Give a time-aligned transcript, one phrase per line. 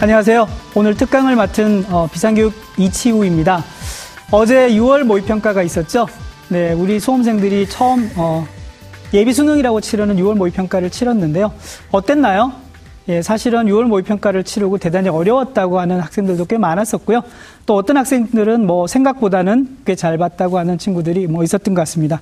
[0.00, 0.46] 안녕하세요.
[0.76, 3.64] 오늘 특강을 맡은 어, 비상교육 이치우입니다.
[4.30, 6.06] 어제 6월 모의평가가 있었죠.
[6.48, 8.46] 네, 우리 수험생들이 처음 어,
[9.12, 11.52] 예비 수능이라고 치르는 6월 모의평가를 치렀는데요.
[11.90, 12.52] 어땠나요?
[13.08, 17.22] 예, 사실은 6월 모의평가를 치르고 대단히 어려웠다고 하는 학생들도 꽤 많았었고요.
[17.66, 22.20] 또 어떤 학생들은 뭐 생각보다는 꽤 잘 봤다고 하는 친구들이 뭐 있었던 것 같습니다.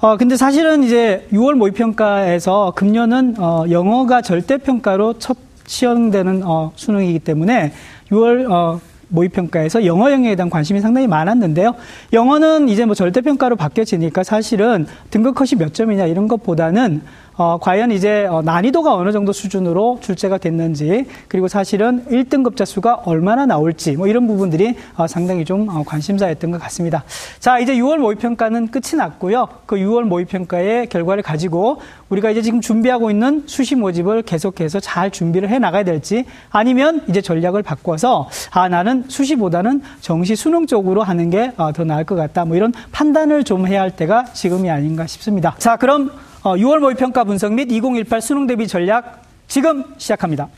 [0.00, 7.72] 어, 근데 사실은 이제 6월 모의평가에서 금년은 어, 영어가 절대평가로 첫 시행되는 어, 수능이기 때문에
[8.10, 11.74] 6월 어, 모의평가에서 영어 영역에 대한 관심이 상당히 많았는데요.
[12.12, 17.02] 영어는 이제 뭐 절대평가로 바뀌어지니까 사실은 등급 컷이 몇 점이냐 이런 것보다는
[17.38, 23.02] 어, 과연 이제 어, 난이도가 어느 정도 수준으로 출제가 됐는지 그리고 사실은 1등급 자 수가
[23.04, 27.04] 얼마나 나올지 뭐 이런 부분들이 어, 상당히 좀 어, 관심사였던 것 같습니다.
[27.38, 29.46] 자 이제 6월 모의평가는 끝이 났고요.
[29.66, 35.48] 그 6월 모의평가의 결과를 가지고 우리가 이제 지금 준비하고 있는 수시 모집을 계속해서 잘 준비를
[35.48, 41.64] 해 나가야 될지 아니면 이제 전략을 바꿔서 아 나는 수시보다는 정시 수능 쪽으로 하는 게더
[41.64, 42.44] 어, 나을 것 같다.
[42.44, 45.54] 뭐 이런 판단을 좀 해야 할 때가 지금이 아닌가 싶습니다.
[45.58, 46.10] 자 그럼
[46.42, 50.48] 6월 어, 모의평가 분석 및 2018 수능 대비 전략 지금 시작합니다.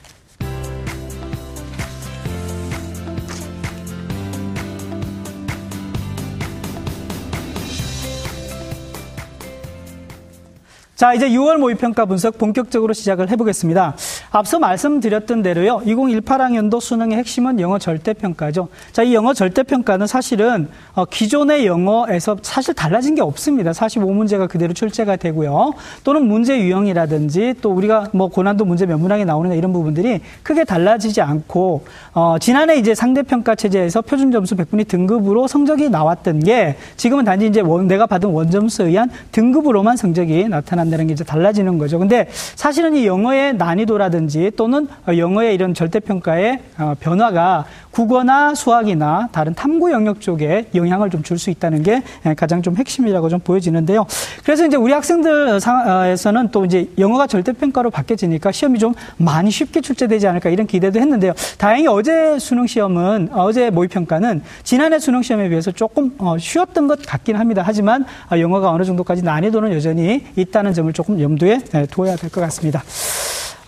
[11.00, 13.96] 자, 이제 6월 모의평가 분석 본격적으로 시작을 해보겠습니다.
[14.32, 18.68] 앞서 말씀드렸던 대로요, 2018학년도 수능의 핵심은 영어 절대평가죠.
[18.92, 23.72] 자, 이 영어 절대평가는 사실은 어, 기존의 영어에서 사실 달라진 게 없습니다.
[23.72, 25.72] 45문제가 그대로 출제가 되고요.
[26.04, 31.22] 또는 문제 유형이라든지 또 우리가 뭐 고난도 문제 몇 문항이 나오느냐 이런 부분들이 크게 달라지지
[31.22, 31.84] 않고,
[32.14, 37.60] 어, 지난해 이제 상대평가 체제에서 표준 점수 100분위 등급으로 성적이 나왔던 게 지금은 단지 이제
[37.60, 41.98] 원, 내가 받은 원점수에 의한 등급으로만 성적이 나타난 한다는 게 이제 달라지는 거죠.
[41.98, 44.19] 근데 사실은 이 영어의 난이도라든지
[44.56, 51.38] 또는 영어의 이런 절대평가의 어, 변화가 국어나 수학이나 다른 탐구 영역 쪽에 영향을 좀 줄
[51.38, 52.02] 수 있다는 게
[52.36, 54.06] 가장 좀 핵심이라고 좀 보여지는데요.
[54.44, 60.50] 그래서 이제 우리 학생들에서는 또 이제 영어가 절대평가로 바뀌어지니까 시험이 좀 많이 쉽게 출제되지 않을까
[60.50, 61.32] 이런 기대도 했는데요.
[61.58, 67.36] 다행히 어제 수능 시험은 어제 모의평가는 지난해 수능 시험에 비해서 조금 어, 쉬웠던 것 같긴
[67.36, 67.62] 합니다.
[67.64, 71.60] 하지만 어, 영어가 어느 정도까지 난이도는 여전히 있다는 점을 조금 염두에
[71.90, 72.82] 두어야 될 것 같습니다.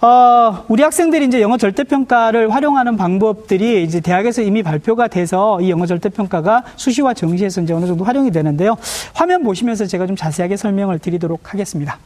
[0.05, 5.87] 어, 우리 학생들이 이제 영어 절대평가를 활용하는 방법들이 이제 대학에서 이미 발표가 돼서 이 영어
[5.87, 8.77] 절대평가가 수시와 정시에서 이제 어느 정도 활용이 되는데요.
[9.15, 11.99] 화면 보시면서 제가 좀 자세하게 설명을 드리도록 하겠습니다.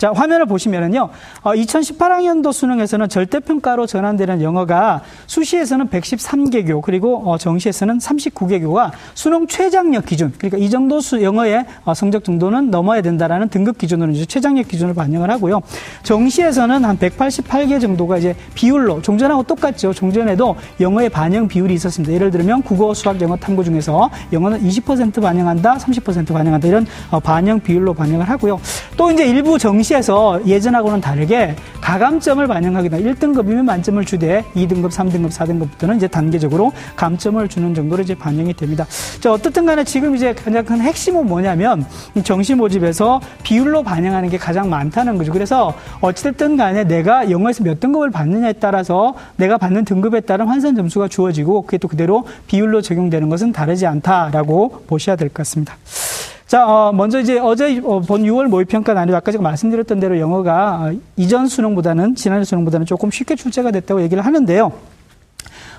[0.00, 1.10] 자, 화면을 보시면은요,
[1.42, 10.32] 어, 2018학년도 수능에서는 절대평가로 전환되는 영어가 수시에서는 113개교, 그리고 어, 정시에서는 39개교가 수능 최장력 기준,
[10.38, 14.94] 그러니까 이 정도 수, 영어의 어, 성적 정도는 넘어야 된다라는 등급 기준으로 이제 최장력 기준을
[14.94, 15.60] 반영을 하고요.
[16.02, 19.92] 정시에서는 한 188개 정도가 이제 비율로, 종전하고 똑같죠.
[19.92, 22.14] 종전에도 영어의 반영 비율이 있었습니다.
[22.14, 27.60] 예를 들면 국어, 수학, 영어 탐구 중에서 영어는 20% 반영한다, 30% 반영한다, 이런 어, 반영
[27.60, 28.58] 비율로 반영을 하고요.
[28.96, 32.98] 또 이제 일부 정시 시에서 예전하고는 다르게 가감점을 반영하기다.
[32.98, 38.86] 1등급이면 만점을 주되 2등급, 3등급, 4등급부터는 이제 단계적으로 감점을 주는 정도로 이제 반영이 됩니다.
[39.20, 41.84] 자, 어떻든 간에 지금 이제 가장 큰 핵심은 뭐냐면
[42.22, 45.32] 정시 모집에서 비율로 반영하는 게 가장 많다는 거죠.
[45.32, 51.08] 그래서 어찌됐든 간에 내가 영어에서 몇 등급을 받느냐에 따라서 내가 받는 등급에 따른 환산 점수가
[51.08, 55.76] 주어지고 그게 또 그대로 비율로 적용되는 것은 다르지 않다라고 보셔야 될 것 같습니다.
[56.50, 60.80] 자, 어, 먼저 이제 어제 어, 본 6월 모의평가 난이도 아까 제가 말씀드렸던 대로 영어가
[60.82, 64.72] 어, 이전 수능보다는 지난해 수능보다는 조금 쉽게 출제가 됐다고 얘기를 하는데요.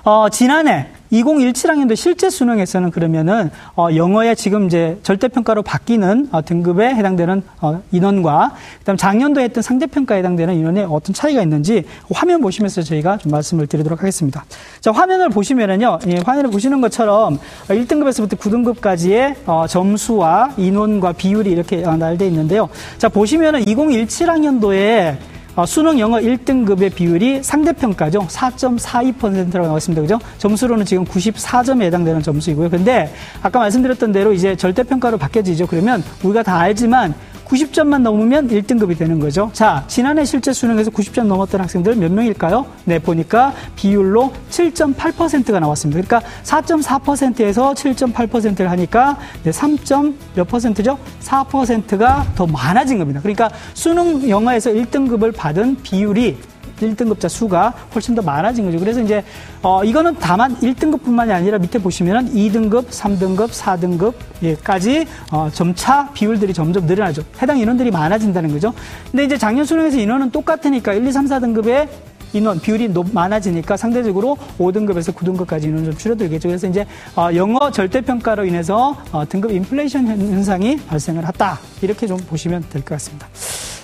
[0.04, 7.42] 어, 지난해 2017학년도 실제 수능에서는 그러면은 어, 영어의 지금 이제 절대평가로 바뀌는 어, 등급에 해당되는
[7.60, 13.30] 어, 인원과 그다음 작년도에 했던 상대평가에 해당되는 인원에 어떤 차이가 있는지 화면 보시면서 저희가 좀
[13.30, 14.44] 말씀을 드리도록 하겠습니다.
[14.80, 21.96] 자, 화면을 보시면은요, 예, 화면을 보시는 것처럼 1등급에서부터 9등급까지의 어, 점수와 인원과 비율이 이렇게 어,
[21.96, 22.68] 날돼 있는데요.
[22.98, 28.20] 자, 보시면은 2017학년도에 어, 수능 영어 1등급의 비율이 상대평가죠.
[28.20, 30.00] 4.42%라고 나왔습니다.
[30.00, 30.18] 그죠?
[30.38, 32.70] 점수로는 지금 94점에 해당되는 점수이고요.
[32.70, 33.12] 근데
[33.42, 35.66] 아까 말씀드렸던 대로 이제 절대평가로 바뀌어지죠.
[35.66, 37.14] 그러면 우리가 다 알지만
[37.52, 39.50] 90점만 넘으면 1등급이 되는 거죠.
[39.52, 42.64] 자, 지난해 실제 수능에서 90점 넘었던 학생들 몇 명일까요?
[42.86, 46.00] 네, 보니까 비율로 7.8%가 나왔습니다.
[46.00, 49.76] 그러니까 4.4%에서 7.8%를 하니까 네, 3.
[50.34, 50.98] 몇 퍼센트죠?
[51.20, 53.20] 4%가 더 많아진 겁니다.
[53.20, 56.38] 그러니까 수능 영어에서 1등급을 받은 비율이
[56.80, 58.78] 1등급자 수가 훨씬 더 많아진 거죠.
[58.78, 59.22] 그래서 이제
[59.62, 67.22] 어 이거는 다만 1등급뿐만이 아니라 밑에 보시면은 2등급, 3등급, 4등급까지 어 점차 비율들이 점점 늘어나죠.
[67.40, 68.72] 해당 인원들이 많아진다는 거죠.
[69.10, 71.88] 근데 이제 작년 수능에서 인원은 똑같으니까 1, 2, 3, 4등급에
[72.34, 76.48] 인원 비율이 높, 많아지니까 상대적으로 5등급에서 9등급까지 인원 좀 줄어들겠죠.
[76.48, 81.58] 그래서 이제 어, 영어 절대평가로 인해서 어, 등급 인플레이션 현상이 발생을 했다.
[81.82, 83.28] 이렇게 좀 보시면 될 것 같습니다.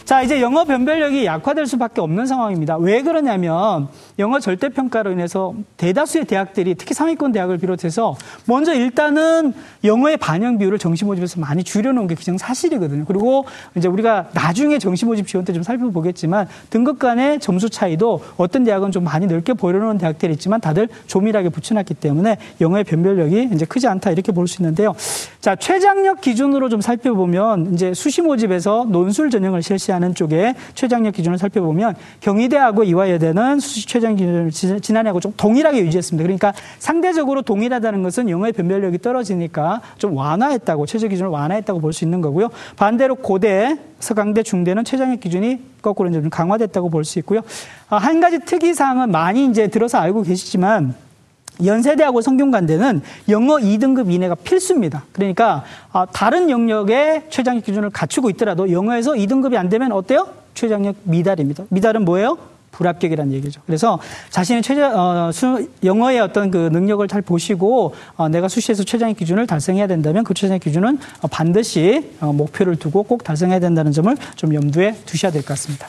[0.09, 2.79] 자, 이제 영어 변별력이 약화될 수밖에 없는 상황입니다.
[2.79, 3.89] 왜 그러냐면
[4.19, 8.17] 영어 절대평가로 인해서 대다수의 대학들이 특히 상위권 대학을 비롯해서
[8.47, 9.53] 먼저 일단은
[9.85, 13.05] 영어의 반영 비율을 정시 모집에서 많이 줄여놓은 게 기정 사실이거든요.
[13.05, 13.45] 그리고
[13.77, 18.93] 이제 우리가 나중에 정시 모집 지원 때 좀 살펴보겠지만 등급 간의 점수 차이도 어떤 대학은
[18.93, 24.13] 좀 많이 넓게 보여놓은 대학들이 있지만 다들 조밀하게 붙여놨기 때문에 영어의 변별력이 이제 크지 않다
[24.13, 24.95] 이렇게 볼 수 있는데요.
[25.43, 31.39] 자, 최장력 기준으로 좀 살펴보면 이제 수시 모집에서 논술 전형을 실시 하는 쪽에 최장력 기준을
[31.39, 36.23] 살펴보면 경희대하고 이화여대는 수시 최장 기준을 지난해하고 좀 동일하게 유지했습니다.
[36.23, 42.21] 그러니까 상대적으로 동일하다는 것은 영어의 변별력이 떨어지니까 좀 완화했다고 최저 기준을 완화했다고 볼 수 있는
[42.21, 42.49] 거고요.
[42.77, 47.41] 반대로 고대, 서강대, 중대는 최장력 기준이 거꾸로 좀 강화됐다고 볼 수 있고요.
[47.89, 50.95] 아, 한 가지 특이 사항은 많이 이제 들어서 알고 계시지만
[51.65, 55.05] 연세대하고 성균관대는 영어 2등급 이내가 필수입니다.
[55.13, 60.29] 그러니까 아, 다른 영역의 최장력 기준을 갖추고 있더라도 영어에서 2등급이 안 되면 어때요?
[60.55, 61.65] 최장력 미달입니다.
[61.69, 62.39] 미달은 뭐예요?
[62.71, 63.61] 불합격이라는 얘기죠.
[63.67, 63.99] 그래서
[64.31, 69.47] 자신의 최저 어, 수, 영어의 어떤 그 능력을 잘 보시고 어, 내가 수시에서 최장의 기준을
[69.47, 74.55] 달성해야 된다면 그 최장의 기준은 어, 반드시 어, 목표를 두고 꼭 달성해야 된다는 점을 좀
[74.55, 75.89] 염두에 두셔야 될 것 같습니다.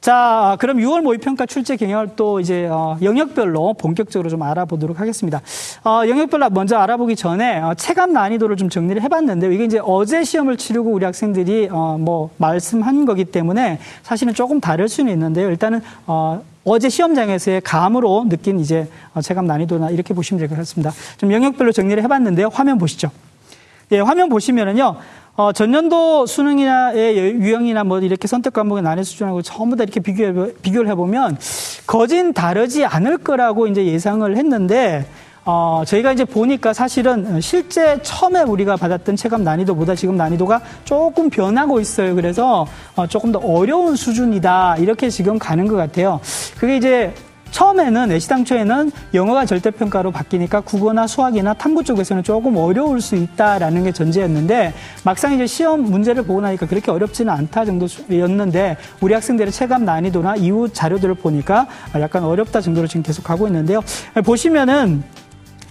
[0.00, 5.40] 자, 그럼 6월 모의평가 출제 경향을 또 이제 어, 영역별로 본격적으로 좀 알아보도록 하겠습니다.
[5.84, 10.56] 어, 영역별로 먼저 알아보기 전에 어, 체감 난이도를 좀 정리를 해봤는데 이게 이제 어제 시험을
[10.56, 15.50] 치르고 우리 학생들이 어, 뭐 말씀한 거기 때문에 사실은 조금 다를 수는 있는데요.
[15.50, 20.92] 일단은 어, 어제 시험장에서의 감으로 느낀 이제 어, 체감 난이도나 이렇게 보시면 될 것 같습니다.
[21.16, 22.50] 좀 영역별로 정리를 해봤는데요.
[22.52, 23.10] 화면 보시죠.
[23.90, 24.96] 예, 화면 보시면은요.
[25.38, 30.90] 어, 전년도 수능이나의 유형이나 뭐 이렇게 선택 과목의 난해 수준하고 전부 다 이렇게 비교해, 비교를
[30.90, 31.38] 해보면
[31.86, 35.06] 거진 다르지 않을 거라고 이제 예상을 했는데
[35.44, 41.78] 어, 저희가 이제 보니까 사실은 실제 처음에 우리가 받았던 체감 난이도보다 지금 난이도가 조금 변하고
[41.78, 42.16] 있어요.
[42.16, 44.78] 그래서 어, 조금 더 어려운 수준이다.
[44.78, 46.18] 이렇게 지금 가는 것 같아요.
[46.58, 47.14] 그게 이제
[47.50, 54.74] 처음에는 애시당초에는 영어가 절대평가로 바뀌니까 국어나 수학이나 탐구 쪽에서는 조금 어려울 수 있다라는 게 전제였는데
[55.04, 60.68] 막상 이제 시험 문제를 보고 나니까 그렇게 어렵지는 않다 정도였는데 우리 학생들의 체감 난이도나 이후
[60.68, 61.66] 자료들을 보니까
[62.00, 63.80] 약간 어렵다 정도로 지금 계속 가고 있는데요.
[64.24, 65.02] 보시면은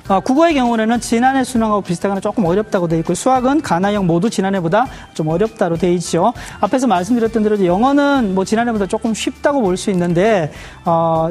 [0.09, 5.27] 어, 국어의 경우는 지난해 수능하고 비슷하거나 조금 어렵다고 돼 있고 수학은 가나형 모두 지난해보다 좀
[5.27, 6.33] 어렵다로 돼 있죠.
[6.61, 10.51] 앞에서 말씀드렸던 대로 영어는 뭐 지난해보다 조금 쉽다고 볼 수 있는데
[10.85, 11.29] 어,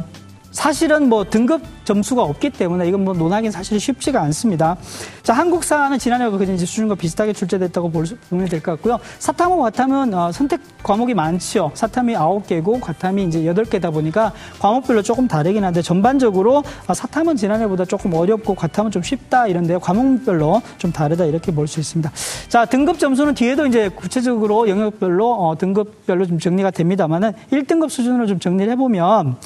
[0.56, 4.76] 사실은 뭐 등급 점수가 없기 때문에 이건 뭐 논하기는 사실 쉽지가 않습니다.
[5.23, 8.99] 자, 한국사는 지난해 그 이제 수준과 비슷하게 출제됐다고 보면 될 것 같고요.
[9.19, 11.73] 사탐하고 과탐은 어, 선택 과목이 많지요.
[11.75, 18.14] 사탐이 9개고 과탐이 이제 8개다 보니까 과목별로 조금 다르긴 한데 전반적으로 어, 사탐은 지난해보다 조금
[18.14, 19.79] 어렵고 과탐은 좀 쉽다 이런데요.
[19.79, 22.11] 과목별로 좀 다르다 이렇게 볼 수 있습니다.
[22.49, 28.38] 자, 등급 점수는 뒤에도 이제 구체적으로 영역별로 어, 등급별로 좀 정리가 됩니다만은 1등급 수준으로 좀
[28.41, 29.37] 정리를 해보면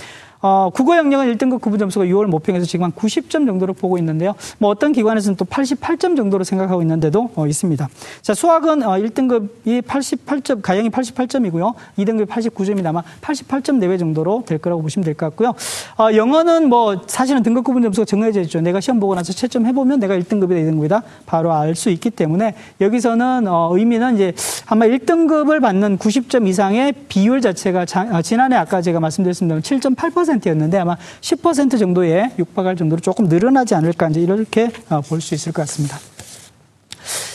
[0.42, 4.34] 어, 국어 영역은 1등급 구분 점수가 6월 모평에서 지금 한 90점 정도로 보고 있는데요.
[4.58, 7.88] 뭐 어떤 기관에서는 또 88점 정도로 생각하고 있는데도 어, 있습니다.
[8.22, 11.74] 자, 수학은 어, 1등급이 88점, 가형이 88점이고요.
[11.98, 15.54] 2등급이 89점이 아마 88점 내외 정도로 될 거라고 보시면 될 것 같고요.
[15.98, 18.60] 어, 영어는 뭐 사실은 등급 구분 점수가 정해져 있죠.
[18.60, 23.46] 내가 시험 보고 나서 채점 해보면 내가 1등급이다, 2등급이다 바로 알 수 있기 때문에 여기서는
[23.46, 24.32] 어, 의미는 이제
[24.66, 29.60] 아마 1등급을 받는 90점 이상의 비율 자체가 자, 어, 지난해 아까 제가 말씀드렸습니다.
[29.60, 35.52] 7.8% 10%였는데 아마 10% 정도에 육박할 정도로 조금 늘어나지 않을까 이제 이렇게 어, 볼수 있을
[35.52, 35.98] 것 같습니다.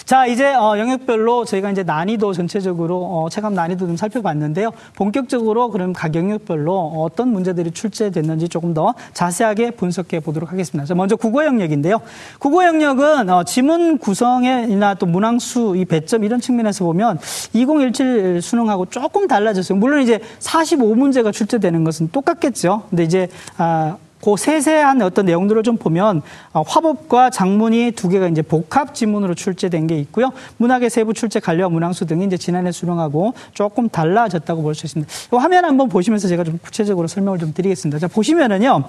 [0.05, 4.69] 자, 이제 어, 영역별로 저희가 이제 난이도 전체적으로 어, 체감 난이도 좀 살펴봤는데요.
[4.95, 10.85] 본격적으로 그럼 각 영역별로 어떤 문제들이 출제됐는지 조금 더 자세하게 분석해 보도록 하겠습니다.
[10.85, 12.01] 자, 먼저 국어 영역인데요.
[12.37, 17.17] 국어 영역은 어, 지문 구성이나 또 문항수, 이 배점 이런 측면에서 보면
[17.53, 19.75] 2017 수능하고 조금 달라졌어요.
[19.79, 22.83] 물론 이제 45문제가 출제되는 것은 똑같겠죠.
[22.91, 26.21] 근데 이제 아, 그 세세한 어떤 내용들을 좀 보면
[26.53, 30.31] 어, 화법과 작문이 두 개가 이제 복합 지문으로 출제된 게 있고요.
[30.57, 35.11] 문학의 세부 출제 관련 문항수 등이 이제 지난해 수능하고 조금 달라졌다고 볼 수 있습니다.
[35.31, 37.99] 이 화면 한번 보시면서 제가 좀 구체적으로 설명을 좀 드리겠습니다.
[37.99, 38.83] 자, 보시면은요.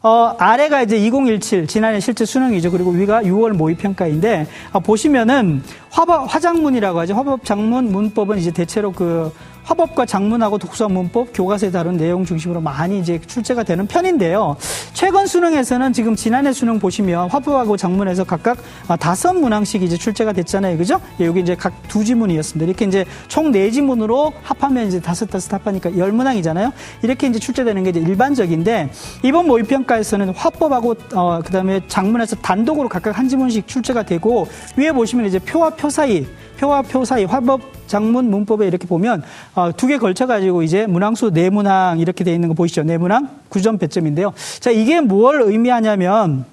[0.00, 2.70] 어, 아래가 이제 2017 지난해 실제 수능이죠.
[2.70, 7.14] 그리고 위가 6월 모의 평가인데 어, 보시면은 화법 화작문이라고 하죠.
[7.14, 9.32] 화법 작문 문법은 이제 대체로 그
[9.68, 14.56] 화법과 장문하고 독서와 문법, 교과서에 다룬 내용 중심으로 많이 이제 출제가 되는 편인데요.
[14.94, 18.56] 최근 수능에서는 지금 지난해 수능 보시면 화법하고 장문에서 각각
[18.88, 20.78] 아, 다섯 문항씩 이제 출제가 됐잖아요.
[20.78, 21.00] 그죠?
[21.20, 22.68] 예, 여기 이제 각 두 지문이었습니다.
[22.68, 26.72] 이렇게 이제 총 네 지문으로 합하면 이제 다섯 다섯 합하니까 열 문항이잖아요.
[27.02, 28.90] 이렇게 이제 출제되는 게 이제 일반적인데
[29.22, 34.46] 이번 모의평가에서는 화법하고 어, 그다음에 장문에서 단독으로 각각 한 지문씩 출제가 되고
[34.76, 36.26] 위에 보시면 이제 표와 표 사이
[36.58, 39.22] 표와 표 사이 화법 장문 문법에 이렇게 보면
[39.54, 42.82] 어, 두 개 걸쳐 가지고 이제 문항수 네 문항 이렇게 돼 있는 거 보이시죠?
[42.82, 44.32] 네 문항 9점 배점인데요.
[44.60, 46.44] 자, 이게 뭘 의미하냐면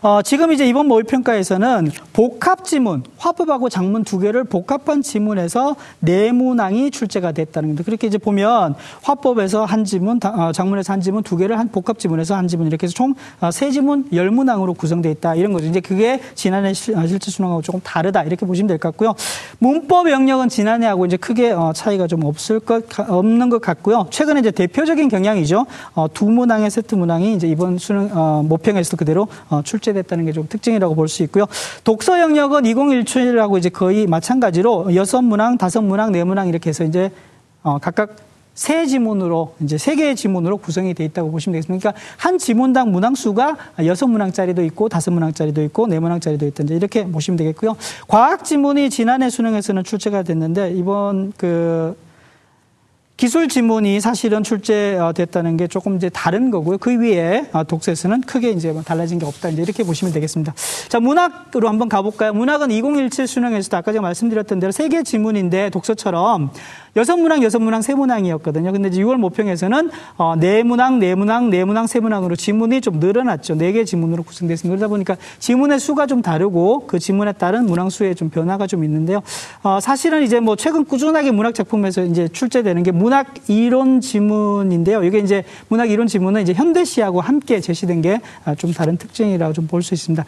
[0.00, 6.90] 어, 지금 이제 이번 모의평가에서는 복합 지문, 화법하고 장문 두 개를 복합한 지문에서 네 문항이
[6.90, 7.84] 출제가 됐다는 겁니다.
[7.84, 12.36] 그렇게 이제 보면 화법에서 한 지문, 어, 장문에서 한 지문 두 개를 한 복합 지문에서
[12.36, 15.66] 한 지문 이렇게 해서 총세 어, 지문 열 문항으로 구성되어 있다 이런 거죠.
[15.66, 19.14] 이제 그게 지난해 어, 실제 수능하고 조금 다르다 이렇게 보시면 될 것 같고요.
[19.58, 24.06] 문법 영역은 지난해하고 이제 크게 차이가 좀 없을 것 없는 것 같고요.
[24.10, 25.66] 최근에 이제 대표적인 경향이죠.
[26.14, 28.08] 두 문항의 세트 문항이 이제 이번 수능
[28.46, 29.26] 모평에서도 그대로
[29.64, 31.46] 출제 삭제됐다는 게 좀 특징이라고 볼 수 있고요.
[31.84, 37.10] 독서 영역은 2017하고 이제 거의 마찬가지로 여섯 문항, 다섯 문항, 네 문항 이렇게 해서 이제
[37.62, 38.16] 어, 각각
[38.54, 41.80] 세 지문으로 이제 세 개의 지문으로 구성이 돼 있다고 보시면 되겠습니다.
[41.80, 47.06] 그러니까 한 지문당 문항 수가 여섯 문항짜리도 있고 다섯 문항짜리도 있고 네 문항짜리도 있던데 이렇게
[47.06, 47.76] 보시면 되겠고요.
[48.06, 51.96] 과학 지문이 지난해 수능에서는 출제가 됐는데 이번 그
[53.18, 56.78] 기술 지문이 사실은 출제됐다는 게 조금 이제 다른 거고요.
[56.78, 59.48] 그 위에 어, 독서에서는 크게 이제 뭐 달라진 게 없다.
[59.48, 60.54] 이제 이렇게 보시면 되겠습니다.
[60.88, 62.32] 자, 문학으로 한번 가볼까요?
[62.32, 66.50] 문학은 2017 수능에서도 아까 제가 말씀드렸던 대로 세 개 지문인데 독서처럼
[66.96, 68.72] 여섯 문항, 여섯 문항, 세 문항이었거든요.
[68.72, 73.00] 근데 이제 6월 모평에서는 어, 네 문항, 네 문항, 네 문항, 세 문항으로 지문이 좀
[73.00, 73.56] 늘어났죠.
[73.56, 74.76] 네 개 지문으로 구성됐습니다.
[74.76, 79.20] 그러다 보니까 지문의 수가 좀 다르고 그 지문에 따른 문항 수에 좀 변화가 좀 있는데요.
[79.64, 85.02] 어, 사실은 이제 뭐 최근 꾸준하게 문학 작품에서 이제 출제되는 게 문학 이론 지문인데요.
[85.04, 88.20] 이게 이제 문학 이론 지문은 이제 현대시하고 함께 제시된 게
[88.58, 90.24] 좀 다른 특징이라고 좀 볼 수 있습니다.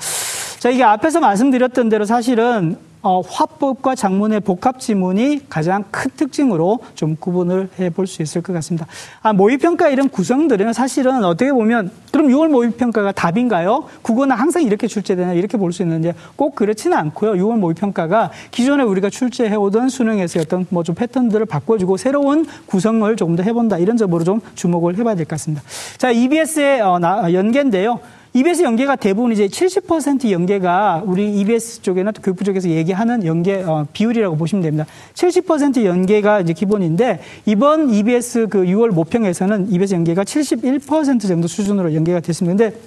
[0.59, 7.17] 자, 이게 앞에서 말씀드렸던 대로 사실은 어, 화법과 장문의 복합 지문이 가장 큰 특징으로 좀
[7.17, 8.87] 구분을 해볼 수 있을 것 같습니다.
[9.23, 13.85] 아, 모의평가 이런 구성들은 사실은 어떻게 보면 그럼 6월 모의평가가 답인가요?
[14.03, 17.33] 국어는 항상 이렇게 출제되나 이렇게 볼 수 있는데 꼭 그렇지는 않고요.
[17.35, 23.43] 6월 모의평가가 기존에 우리가 출제해오던 수능에서 어떤 뭐 좀 패턴들을 바꿔주고 새로운 구성을 조금 더
[23.43, 25.63] 해본다 이런 점으로 좀 주목을 해봐야 될 것 같습니다.
[25.97, 26.99] 자, EBS의 어,
[27.33, 28.01] 연계인데요.
[28.33, 34.37] EBS 연계가 대부분 이제 70% 연계가 우리 EBS 쪽에나 교육부 쪽에서 얘기하는 연계 어, 비율이라고
[34.37, 34.87] 보시면 됩니다.
[35.15, 42.21] 70% 연계가 이제 기본인데 이번 EBS 그 6월 모평에서는 EBS 연계가 71% 정도 수준으로 연계가
[42.21, 42.57] 됐습니다.
[42.57, 42.79] 근데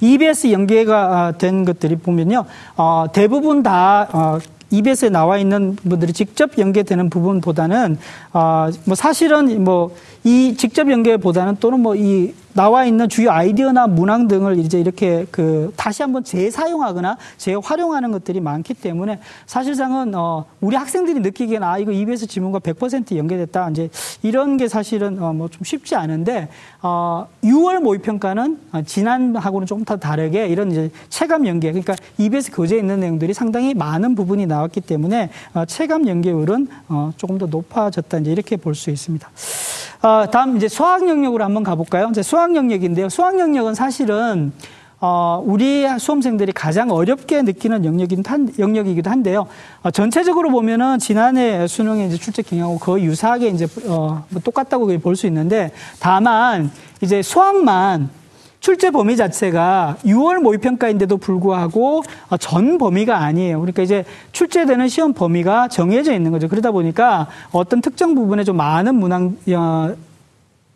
[0.00, 0.96] EBS 연계가
[1.26, 2.44] 아, 된 것들이 보면요,
[2.76, 4.38] 어, 대부분 다 어,
[4.70, 7.98] EBS에 나와 있는 분들이 직접 연계되는 부분보다는
[8.32, 9.90] 어, 뭐 사실은 뭐
[10.24, 16.02] 이 직접 연계보다는 또는 뭐이 나와 있는 주요 아이디어나 문항 등을 이제 이렇게 그 다시
[16.02, 22.60] 한번 재사용하거나 재활용하는 것들이 많기 때문에 사실상은 어 우리 학생들이 느끼기에는 아 이거 EBS 지문과
[22.60, 23.90] 100% 연계됐다 이제
[24.22, 26.48] 이런 게 사실은 어 뭐 좀 쉽지 않은데
[26.80, 32.52] 어 6월 모의 평가는 어, 지난하고는 조금 더 다르게 이런 이제 체감 연계 그러니까 EBS
[32.52, 38.16] 교재에 있는 내용들이 상당히 많은 부분이 나왔기 때문에 어 체감 연계율은 어 조금 더 높아졌다
[38.18, 39.28] 이제 이렇게 볼 수 있습니다.
[40.04, 42.08] 어, 다음 이제 수학 영역으로 한번 가볼까요?
[42.10, 43.08] 이제 수학 영역인데요.
[43.08, 44.52] 수학 영역은 사실은
[45.00, 49.46] 어, 우리 수험생들이 가장 어렵게 느끼는 영역이긴 한, 영역이기도 한데요.
[49.82, 55.16] 어, 전체적으로 보면은 지난해 수능에 이제 출제 경향하고 거의 유사하게 이제 어, 뭐 똑같다고 볼
[55.16, 56.70] 수 있는데 다만
[57.00, 58.10] 이제 수학만
[58.64, 63.60] 출제 범위 자체가 6월 모의평가인데도 불구하고 어, 전 범위가 아니에요.
[63.60, 66.48] 그러니까 이제 출제되는 시험 범위가 정해져 있는 거죠.
[66.48, 69.94] 그러다 보니까 어떤 특정 부분에 좀 많은 문항, 어,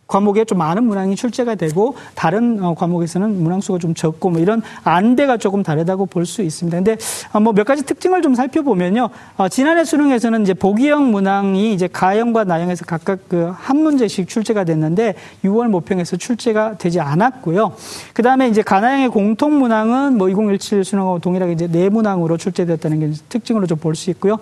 [0.08, 4.62] 과목에 좀 많은 문항이 출제가 되고 다른 어, 과목에서는 문항 수가 좀 적고 뭐 이런
[4.82, 6.76] 안대가 조금 다르다고 볼 수 있습니다.
[6.76, 6.96] 근데
[7.32, 9.10] 어, 뭐몇 가지 특징을 좀 살펴보면요.
[9.36, 15.14] 어, 지난해 수능에서는 이제 보기형 문항이 이제 가형과 나형에서 각각 그 한 문제씩 출제가 됐는데
[15.44, 17.72] 6월 모평에서 출제가 되지 않았고요.
[18.14, 23.10] 그 다음에 이제 가나형의 공통 문항은 뭐 2017 수능하고 동일하게 이제 네 문항으로 출제됐다는 게
[23.28, 24.38] 특징으로 좀 볼 수 있고요.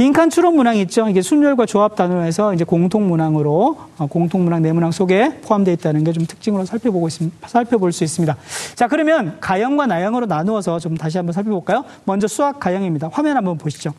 [0.00, 1.10] 빈칸 추론 문항 있죠.
[1.10, 3.76] 이게 순열과 조합 단원에서 이제 공통 문항으로
[4.08, 7.46] 공통 문항 네 문항 속 속에 포함되어 있다는 게 좀 특징으로 살펴보고 있습니다.
[7.46, 8.34] 살펴볼 수 있습니다.
[8.76, 11.84] 자, 그러면 가형과 나형으로 나누어서 좀 다시 한번 살펴볼까요?
[12.04, 13.10] 먼저 수학 가형입니다.
[13.12, 13.92] 화면 한번 보시죠.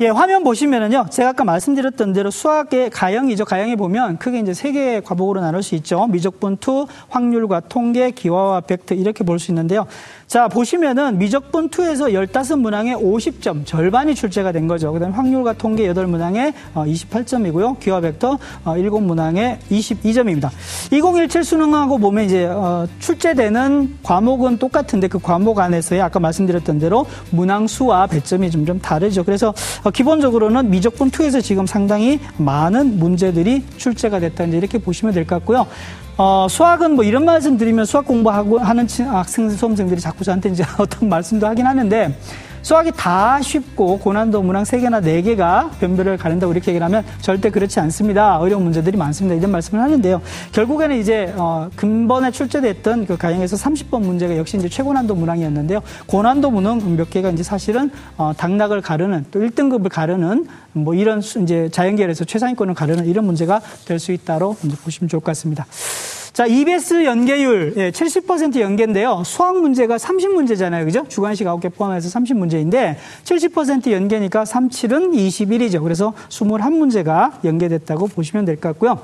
[0.00, 3.44] 예, 화면 보시면은요, 제가 아까 말씀드렸던 대로 수학의 가형이죠.
[3.44, 6.08] 가형에 보면 크게 이제 세 개의 과목으로 나눌 수 있죠.
[6.08, 9.86] 미적분 two, 확률과 통계, 기하와 벡터 이렇게 볼 수 있는데요.
[10.34, 14.92] 자, 보시면은 미적분 2에서 15문항에 50점, 절반이 출제가 된 거죠.
[14.92, 17.64] 그 다음에 확률과 통계 8문항에 28점이고요.
[17.64, 20.50] 어, 기화 벡터 7문항에 어, 22점입니다.
[20.90, 27.68] 2017 수능하고 보면 이제 어, 출제되는 과목은 똑같은데 그 과목 안에서의 아까 말씀드렸던 대로 문항
[27.68, 29.22] 수와 배점이 좀, 좀 다르죠.
[29.22, 29.54] 그래서
[29.92, 34.46] 기본적으로는 미적분 2에서 지금 상당히 많은 문제들이 출제가 됐다.
[34.46, 35.68] 이렇게 보시면 될 것 같고요.
[36.16, 41.08] 어, 수학은 뭐 이런 말씀 드리면 수학 공부하고 하는 학생, 수험생들이 자꾸 저한테 이제 어떤
[41.08, 42.16] 말씀도 하긴 하는데
[42.64, 48.38] 수학이 다 쉽고 고난도 문항 세개나네개가 변별을 가른다고 이렇게 얘기를 하면 절대 그렇지 않습니다.
[48.38, 49.36] 어려운 문제들이 많습니다.
[49.36, 50.22] 이런 말씀을 하는데요.
[50.52, 55.82] 결국에는 이제 어, 근본에 출제됐던 그 가형에서 30번 문제가 역시 이제 최고난도 문항이었는데요.
[56.06, 61.68] 고난도 문항 몇 개가 이제 사실은 어, 당락을 가르는 또 1등급을 가르는 뭐 이런 이제
[61.70, 65.66] 자연계열에서 최상위권을 가르는 이런 문제가 될 수 있다로 보시면 좋을 것 같습니다.
[66.34, 69.22] 자, EBS 연계율 예, 70% 연계인데요.
[69.24, 70.84] 수학 문제가 30문제잖아요.
[70.84, 71.06] 그죠?
[71.08, 75.80] 주관식 9개 포함해서 30문제인데 70% 연계니까 37은 21이죠.
[75.84, 78.98] 그래서 21문제가 연계됐다고 보시면 될 것 같고요.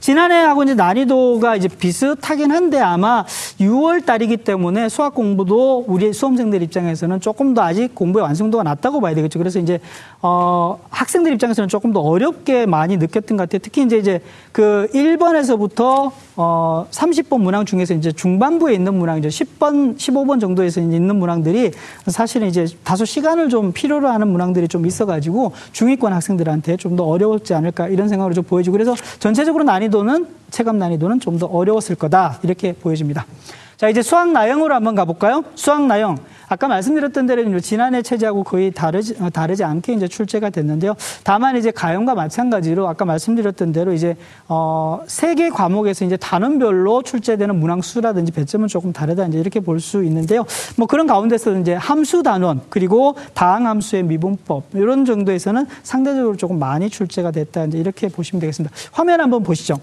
[0.00, 3.24] 지난해하고 이제 난이도가 이제 비슷하긴 한데 아마
[3.60, 9.14] 6월 달이기 때문에 수학 공부도 우리 수험생들 입장에서는 조금 더 아직 공부의 완성도가 낮다고 봐야
[9.14, 9.38] 되겠죠.
[9.38, 9.80] 그래서 이제
[10.22, 13.60] 어 학생들 입장에서는 조금 더 어렵게 많이 느꼈던 것 같아요.
[13.62, 14.20] 특히 이제 이제
[14.52, 19.28] 그 1번에서부터 어 30번 문항 중에서 이제 중반부에 있는 문항이죠.
[19.28, 21.72] 10번, 15번 정도에서 있는 문항들이
[22.06, 27.02] 사실은 이제 다소 시간을 좀 필요로 하는 문항들이 좀 있어 가지고 중위권 학생들한테 좀 더
[27.04, 32.38] 어려웠지 않을까 이런 생각으로 좀 보여지고 그래서 전체적으로 난이도는 체감 난이도는 좀 더 어려웠을 거다
[32.42, 33.26] 이렇게 보여집니다.
[33.76, 35.44] 자 이제 수학 나형으로 한번 가볼까요?
[35.54, 36.16] 수학 나형.
[36.48, 40.94] 아까 말씀드렸던 대로 지난해 체제하고 거의 다르지, 어, 다르지 않게 이제 출제가 됐는데요.
[41.24, 44.16] 다만 이제 가형과 마찬가지로 아까 말씀드렸던 대로 이제,
[44.48, 50.04] 어, 세 개 과목에서 이제 단원별로 출제되는 문항수라든지 배점은 조금 다르다 이제 이렇게 볼 수
[50.04, 50.44] 있는데요.
[50.76, 56.88] 뭐 그런 가운데서 이제 함수 단원 그리고 다항 함수의 미분법 이런 정도에서는 상대적으로 조금 많이
[56.88, 58.74] 출제가 됐다 이제 이렇게 보시면 되겠습니다.
[58.92, 59.80] 화면 한번 보시죠.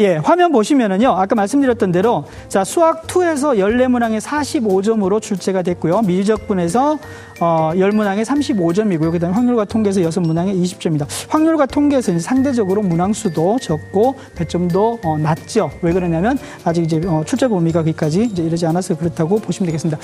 [0.00, 6.02] 예, 화면 보시면은요, 아까 말씀드렸던 대로, 자, 수학 2에서 14문항에 45점으로 출제가 됐고요.
[6.02, 6.98] 미적분에서
[7.40, 9.12] 어, 10문항에 35점이고요.
[9.12, 11.06] 그 다음에 확률과 통계에서 6문항에 20점입니다.
[11.28, 15.70] 확률과 통계에서는 상대적으로 문항 수도 적고 배점도 어, 낮죠.
[15.82, 19.98] 왜 그러냐면 아직 이제 어, 출제 범위가 거기까지 이제 이르지 않아서 그렇다고 보시면 되겠습니다.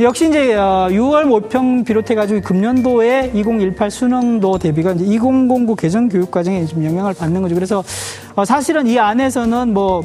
[0.00, 6.30] 역시 이제 어, 6월 모평 비롯해 가지고 금년도에 2018 수능도 대비가 이제 2009 개정 교육
[6.30, 7.54] 과정에 좀 영향을 받는 거죠.
[7.54, 7.84] 그래서
[8.34, 10.02] 어, 사실은 이 안에서 는 뭐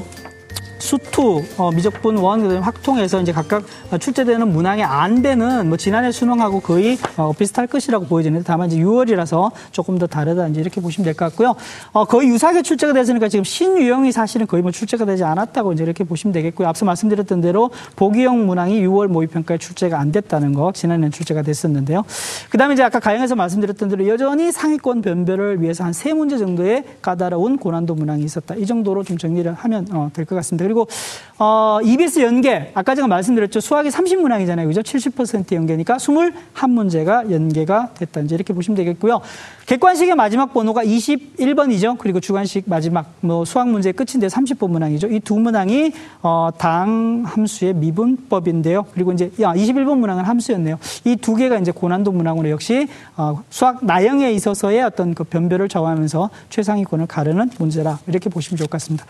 [0.79, 3.63] 수투, 어, 미적분 원, 확통해서 이제 각각
[3.99, 9.97] 출제되는 문항의 안배는 뭐 지난해 수능하고 거의 어, 비슷할 것이라고 보여지는데 다만 이제 6월이라서 조금
[9.97, 11.55] 더 다르다 이제 이렇게 보시면 될 것 같고요.
[11.91, 16.03] 어, 거의 유사하게 출제가 됐으니까 지금 신유형이 사실은 거의 뭐 출제가 되지 않았다고 이제 이렇게
[16.03, 16.67] 보시면 되겠고요.
[16.67, 22.03] 앞서 말씀드렸던 대로 보기형 문항이 6월 모의평가에 출제가 안 됐다는 거 지난해는 출제가 됐었는데요.
[22.49, 27.57] 그다음에 이제 아까 가영에서 말씀드렸던 대로 여전히 상위권 변별을 위해서 한 세 문제 정도의 까다로운
[27.57, 28.53] 고난도 문항이 있었다.
[28.55, 30.64] 이 정도로 좀 정리를 하면 어, 될것 같습니다.
[30.65, 30.87] 그리고
[31.37, 33.59] 어, EBS 연계 아까 제가 말씀드렸죠.
[33.59, 34.67] 수학이 30문항이잖아요.
[34.67, 34.81] 그죠?
[34.81, 38.21] 70% 연계니까 21문제가 연계가 됐다.
[38.21, 39.19] 이제 이렇게 보시면 되겠고요.
[39.65, 41.97] 객관식의 마지막 번호가 21번이죠.
[41.97, 45.07] 그리고 주관식 마지막 뭐 수학 문제의 끝인데 30번 문항이죠.
[45.07, 48.85] 이 두 문항이 어, 당 함수의 미분법인데요.
[48.93, 50.77] 그리고 이제 21번 문항은 함수였네요.
[51.03, 56.29] 이 두 개가 이제 고난도 문항으로 역시 어, 수학 나형에 있어서의 어떤 그 변별을 정하면서
[56.49, 59.05] 최상위권을 가르는 문제라 이렇게 보시면 좋을 것 같습니다.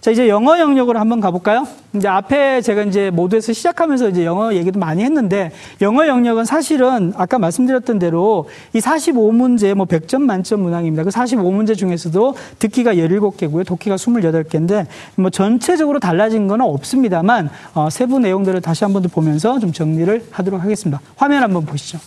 [0.00, 1.66] 자 이제 영어 영역으로 한번 가볼까요?
[1.92, 7.38] 이제 앞에 제가 이제 모두에서 시작하면서 이제 영어 얘기도 많이 했는데 영어 영역은 사실은 아까
[7.40, 11.02] 말씀드렸던 대로 이 45문제 뭐 100점 만점 문항입니다.
[11.02, 13.66] 그 45문제 중에서도 듣기가 17개고요.
[13.66, 19.58] 독기가 28개인데 뭐 전체적으로 달라진 건 없습니다만 어, 세부 내용들을 다시 한 번 더 보면서
[19.58, 21.00] 좀 정리를 하도록 하겠습니다.
[21.16, 21.98] 화면 한번 보시죠.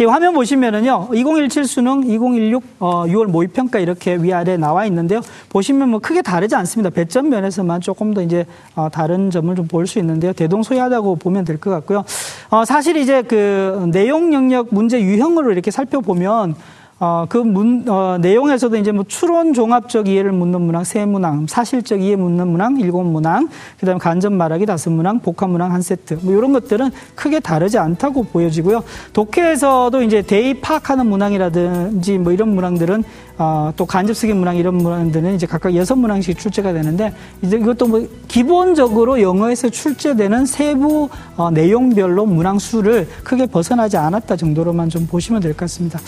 [0.00, 5.20] 이 화면 보시면은요, 2017 수능, 2016 어, 6월 모의 평가 이렇게 위아래 나와 있는데요.
[5.50, 6.90] 보시면 뭐 크게 다르지 않습니다.
[6.90, 10.32] 배점 면에서만 조금 더 이제 어, 다른 점을 좀 볼 수 있는데요.
[10.32, 12.04] 대동소이하다고 보면 될 것 같고요.
[12.50, 16.54] 어, 사실 이제 그 내용 영역 문제 유형으로 이렇게 살펴보면
[17.00, 22.00] 어, 그 문, 어, 내용에서도 이제 뭐 추론 종합적 이해를 묻는 문항 세 문항, 사실적
[22.00, 23.48] 이해 묻는 문항 일곱 문항,
[23.80, 27.78] 그 다음에 간접 말하기 다섯 문항, 복합 문항 한 세트, 뭐 이런 것들은 크게 다르지
[27.78, 28.84] 않다고 보여지고요.
[29.12, 33.02] 독해에서도 이제 대입 파악하는 문항이라든지 뭐 이런 문항들은
[33.38, 38.06] 어, 또 간접쓰기 문항 이런 문항들은 이제 각각 여섯 문항씩 출제가 되는데 이제 이것도 뭐
[38.28, 45.52] 기본적으로 영어에서 출제되는 세부 어, 내용별로 문항 수를 크게 벗어나지 않았다 정도로만 좀 보시면 될
[45.54, 45.98] 것 같습니다.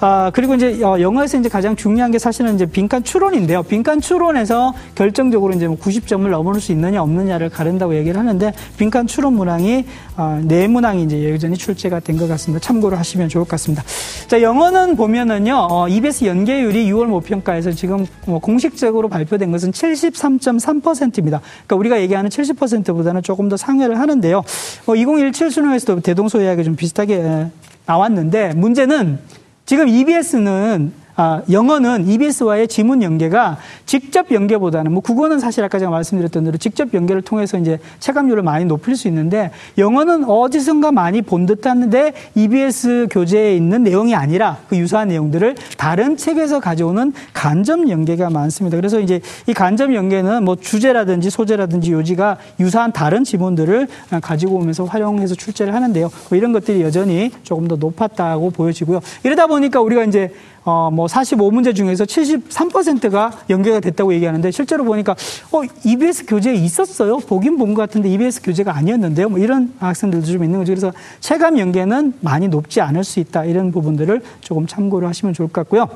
[0.00, 3.62] 아, 그리고 이제 어, 영어에서 이제 가장 중요한 게 사실은 이제 빈칸 추론인데요.
[3.64, 9.34] 빈칸 추론에서 결정적으로 이제 뭐 90점을 넘을 수 있느냐 없느냐를 가른다고 얘기를 하는데 빈칸 추론
[9.34, 9.84] 문항이
[10.16, 12.60] 어, 네 문항이 이제 여전히 출제가 된 것 같습니다.
[12.60, 13.84] 참고를 하시면 좋을 것 같습니다.
[14.26, 21.40] 자, 영어는 보면은요, 어, EBS 연계 율이 6월 모평가에서 지금 뭐 공식적으로 발표된 것은 73.3%입니다.
[21.40, 24.42] 그러니까 우리가 얘기하는 70%보다는 조금 더 상회를 하는데요.
[24.84, 27.46] 뭐 2017 수능에서도 대동소이하게 좀 비슷하게
[27.86, 29.18] 나왔는데 문제는
[29.64, 36.44] 지금 EBS는 아, 영어는 EBS와의 지문 연계가 직접 연계보다는 뭐 국어는 사실 아까 제가 말씀드렸던
[36.44, 42.12] 대로 직접 연계를 통해서 이제 체감률을 많이 높일 수 있는데 영어는 어디선가 많이 본 듯한데
[42.36, 48.76] EBS 교재에 있는 내용이 아니라 그 유사한 내용들을 다른 책에서 가져오는 간접 연계가 많습니다.
[48.76, 53.88] 그래서 이제 이 간접 연계는 뭐 주제라든지 소재라든지 요지가 유사한 다른 지문들을
[54.22, 56.12] 가지고 오면서 활용해서 출제를 하는데요.
[56.28, 59.00] 뭐 이런 것들이 여전히 조금 더 높았다고 보여지고요.
[59.24, 60.32] 이러다 보니까 우리가 이제
[60.64, 65.14] 어, 뭐 45문제 중에서 73%가 연계가 됐다고 얘기하는데 실제로 보니까
[65.52, 67.18] 어, EBS 교재에 있었어요.
[67.18, 69.28] 보긴 본 것 같은데 EBS 교재가 아니었는데요.
[69.28, 70.72] 뭐 이런 학생들도 좀 있는 거죠.
[70.72, 73.44] 그래서 체감 연계는 많이 높지 않을 수 있다.
[73.44, 75.88] 이런 부분들을 조금 참고를 하시면 좋을 것 같고요.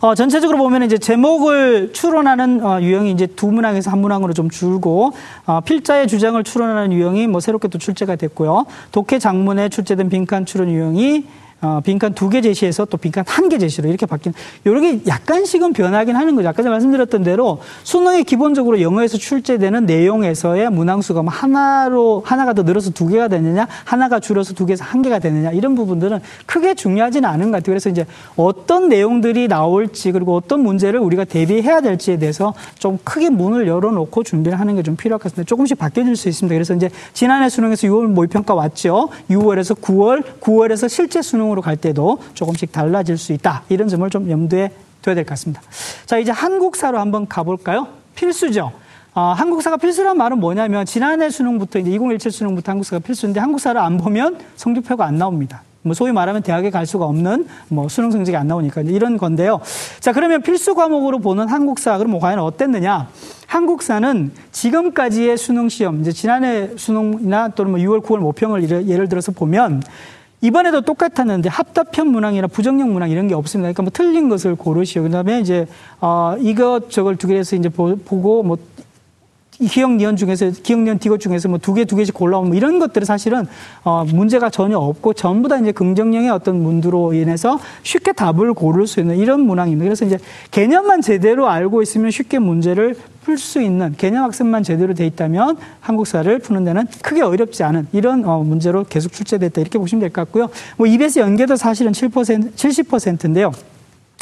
[0.00, 5.12] 어, 전체적으로 보면 이제 제목을 추론하는 어, 유형이 이제 두 문항에서 한 문항으로 좀 줄고
[5.46, 8.66] 어, 필자의 주장을 추론하는 유형이 뭐 새롭게 또 출제가 됐고요.
[8.92, 11.24] 독해 장문에 출제된 빈칸 추론 유형이
[11.60, 14.32] 어, 빈칸 두 개 제시해서 또 빈칸 한 개 제시로 이렇게 바뀐
[14.64, 16.48] 이렇게 약간씩은 변하긴 하는 거죠.
[16.48, 22.90] 아까 제가 말씀드렸던 대로 수능에 기본적으로 영어에서 출제되는 내용에서의 문항수가 뭐 하나로 하나가 더 늘어서
[22.90, 27.50] 두 개가 되느냐, 하나가 줄어서 두 개에서 한 개가 되느냐 이런 부분들은 크게 중요하지는 않은
[27.50, 27.72] 것 같아요.
[27.72, 33.66] 그래서 이제 어떤 내용들이 나올지 그리고 어떤 문제를 우리가 대비해야 될지에 대해서 좀 크게 문을
[33.66, 35.48] 열어놓고 준비를 하는 게 좀 필요할 것 같습니다.
[35.48, 36.54] 조금씩 바뀌어질 수 있습니다.
[36.54, 39.08] 그래서 이제 지난해 수능에서 6월 모의평가 왔죠.
[39.30, 43.62] 6월에서 9월, 9월에서 실제 수능 수능으로 갈 때도 조금씩 달라질 수 있다.
[43.68, 44.70] 이런 점을 좀 염두에
[45.02, 45.60] 둬야 될 것 같습니다.
[46.06, 47.88] 자, 이제 한국사로 한번 가볼까요?
[48.14, 48.72] 필수죠.
[49.14, 54.38] 어, 한국사가 필수란 말은 뭐냐면 지난해 수능부터 이제 2017 수능부터 한국사가 필수인데 한국사를 안 보면
[54.56, 55.62] 성적표가 안 나옵니다.
[55.82, 59.60] 뭐 소위 말하면 대학에 갈 수가 없는 뭐 수능 성적이 안 나오니까 이런 건데요.
[60.00, 63.08] 자 그러면 필수 과목으로 보는 한국사 그럼 뭐 과연 어땠느냐?
[63.46, 69.82] 한국사는 지금까지의 수능 시험 이제 지난해 수능이나 또는 뭐 6월 9월 모평을 예를 들어서 보면
[70.44, 73.72] 이번에도 똑같았는데 합답형 문항이나 부정형 문항 이런 게 없습니다.
[73.72, 75.02] 그러니까 뭐 틀린 것을 고르시오.
[75.04, 75.66] 그다음에 이제
[76.02, 78.58] 어 이것 저걸 두 개에서 이제 보고 뭐
[79.70, 82.78] 기역 니은 중에서 기역 니은 디귿 중에서 뭐 두 개 두 개씩 골라오면 뭐 이런
[82.78, 83.46] 것들은 사실은
[83.84, 89.00] 어 문제가 전혀 없고 전부 다 이제 긍정형의 어떤 문두로 인해서 쉽게 답을 고를 수
[89.00, 89.84] 있는 이런 문항입니다.
[89.84, 90.18] 그래서 이제
[90.50, 96.38] 개념만 제대로 알고 있으면 쉽게 문제를 풀 수 있는 개념 학습만 제대로 돼 있다면 한국사를
[96.40, 100.48] 푸는 데는 크게 어렵지 않은 이런 어 문제로 계속 출제됐다 이렇게 보시면 될 것 같고요.
[100.76, 103.50] 뭐 EBS 연계도 사실은 7% 70%인데요.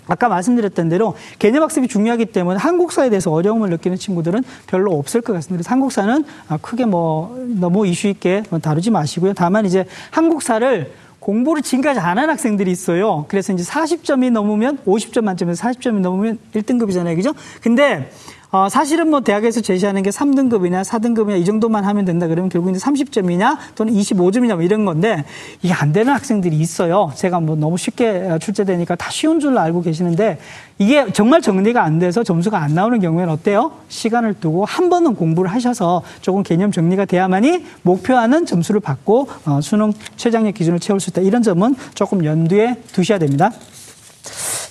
[0.09, 5.33] 아까 말씀드렸던 대로 개념 학습이 중요하기 때문에 한국사에 대해서 어려움을 느끼는 친구들은 별로 없을 것
[5.35, 5.71] 같습니다.
[5.71, 9.33] 한국사는 아, 크게 뭐 너무 이슈 있게 다루지 마시고요.
[9.35, 13.27] 다만 이제 한국사를 공부를 지금까지 안 한 학생들이 있어요.
[13.29, 17.15] 그래서 이제 40점이 넘으면 50점 만점에서 40점이 넘으면 1등급이잖아요.
[17.15, 17.33] 그죠?
[17.63, 18.11] 근데
[18.55, 22.79] 어, 사실은 뭐 대학에서 제시하는 게 3등급이냐 4등급이냐 이 정도만 하면 된다 그러면 결국 이제
[22.79, 25.25] 30점이냐 또는 25점이냐 뭐 이런 건데
[25.63, 27.11] 이게 안 되는 학생들이 있어요.
[27.15, 30.39] 제가 뭐 너무 쉽게 출제되니까 다 쉬운 줄로 알고 계시는데
[30.79, 33.73] 이게 정말 정리가 안 돼서 점수가 안 나오는 경우에는 어때요?
[33.89, 39.95] 시간을 두고 한 번은 공부를 하셔서 조금 개념 정리가 돼야만이 목표하는 점수를 받고 어, 수능
[40.17, 41.23] 최장력 기준을 채울 수 있다.
[41.23, 43.51] 이런 점은 조금 연두에 두셔야 됩니다.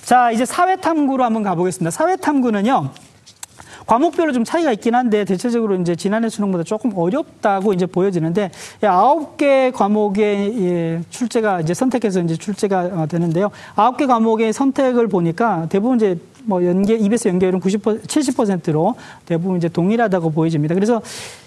[0.04, 1.90] 자, 이제 사회탐구로 한번 가보겠습니다.
[1.90, 3.11] 사회탐구는요.
[3.86, 8.50] 과목별로 좀 차이가 있긴 한데 대체적으로 이제 지난해 수능보다 조금 어렵다고 이제 보여지는데
[8.84, 13.50] 아홉 개 과목의 예, 출제가 이제 선택해서 이제 출제가 어, 되는데요.
[13.74, 18.94] 아홉 개 과목의 선택을 보니까 대부분 이제 뭐 연계 입에서 연계율은 90% 70%로
[19.26, 20.74] 대부분 이제 동일하다고 보여집니다.
[20.74, 21.00] 그래서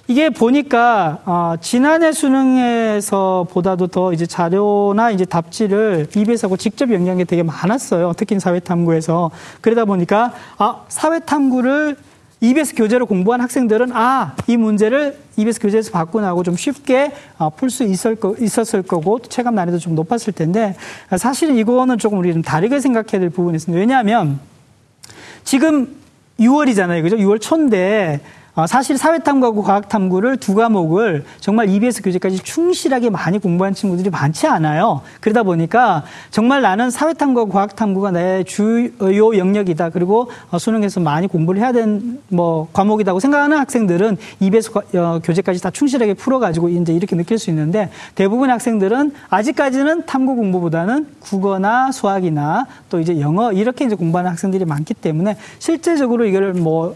[0.07, 7.23] 이게 보니까 어, 지난해 수능에서 보다도 더 이제 자료나 이제 답지를 입에서 직접 연계한 게
[7.23, 8.13] 되게 많았어요.
[8.15, 11.97] 특히 사회탐구에서 그러다 보니까 아 사회탐구를
[12.41, 17.83] EBS 교재로 공부한 학생들은 아, 이 문제를 EBS 교재에서 받고 나고 좀 쉽게 어, 풀수
[17.83, 20.75] 있었을 거고 체감 난이도 좀 높았을 텐데
[21.17, 23.79] 사실은 이거는 조금 우리 좀 다르게 생각해야 될 부분이 있습니다.
[23.79, 24.39] 왜냐하면
[25.43, 25.95] 지금
[26.39, 27.01] 6월이잖아요.
[27.03, 27.15] 그죠?
[27.17, 34.09] 6월 초인데 어, 사실 사회탐구하고 과학탐구를 두 과목을 정말 EBS 교재까지 충실하게 많이 공부한 친구들이
[34.09, 35.01] 많지 않아요.
[35.19, 39.89] 그러다 보니까 정말 나는 사회탐구와 과학탐구가 내 주요 영역이다.
[39.89, 45.69] 그리고 어, 수능에서 많이 공부를 해야 되는 뭐 과목이라고 생각하는 학생들은 EBS 어, 교재까지 다
[45.69, 53.01] 충실하게 풀어가지고 이제 이렇게 느낄 수 있는데 대부분의 학생들은 아직까지는 탐구 공부보다는 국어나 수학이나 또
[53.01, 56.95] 이제 영어 이렇게 이제 공부하는 학생들이 많기 때문에 실제적으로 이걸 뭐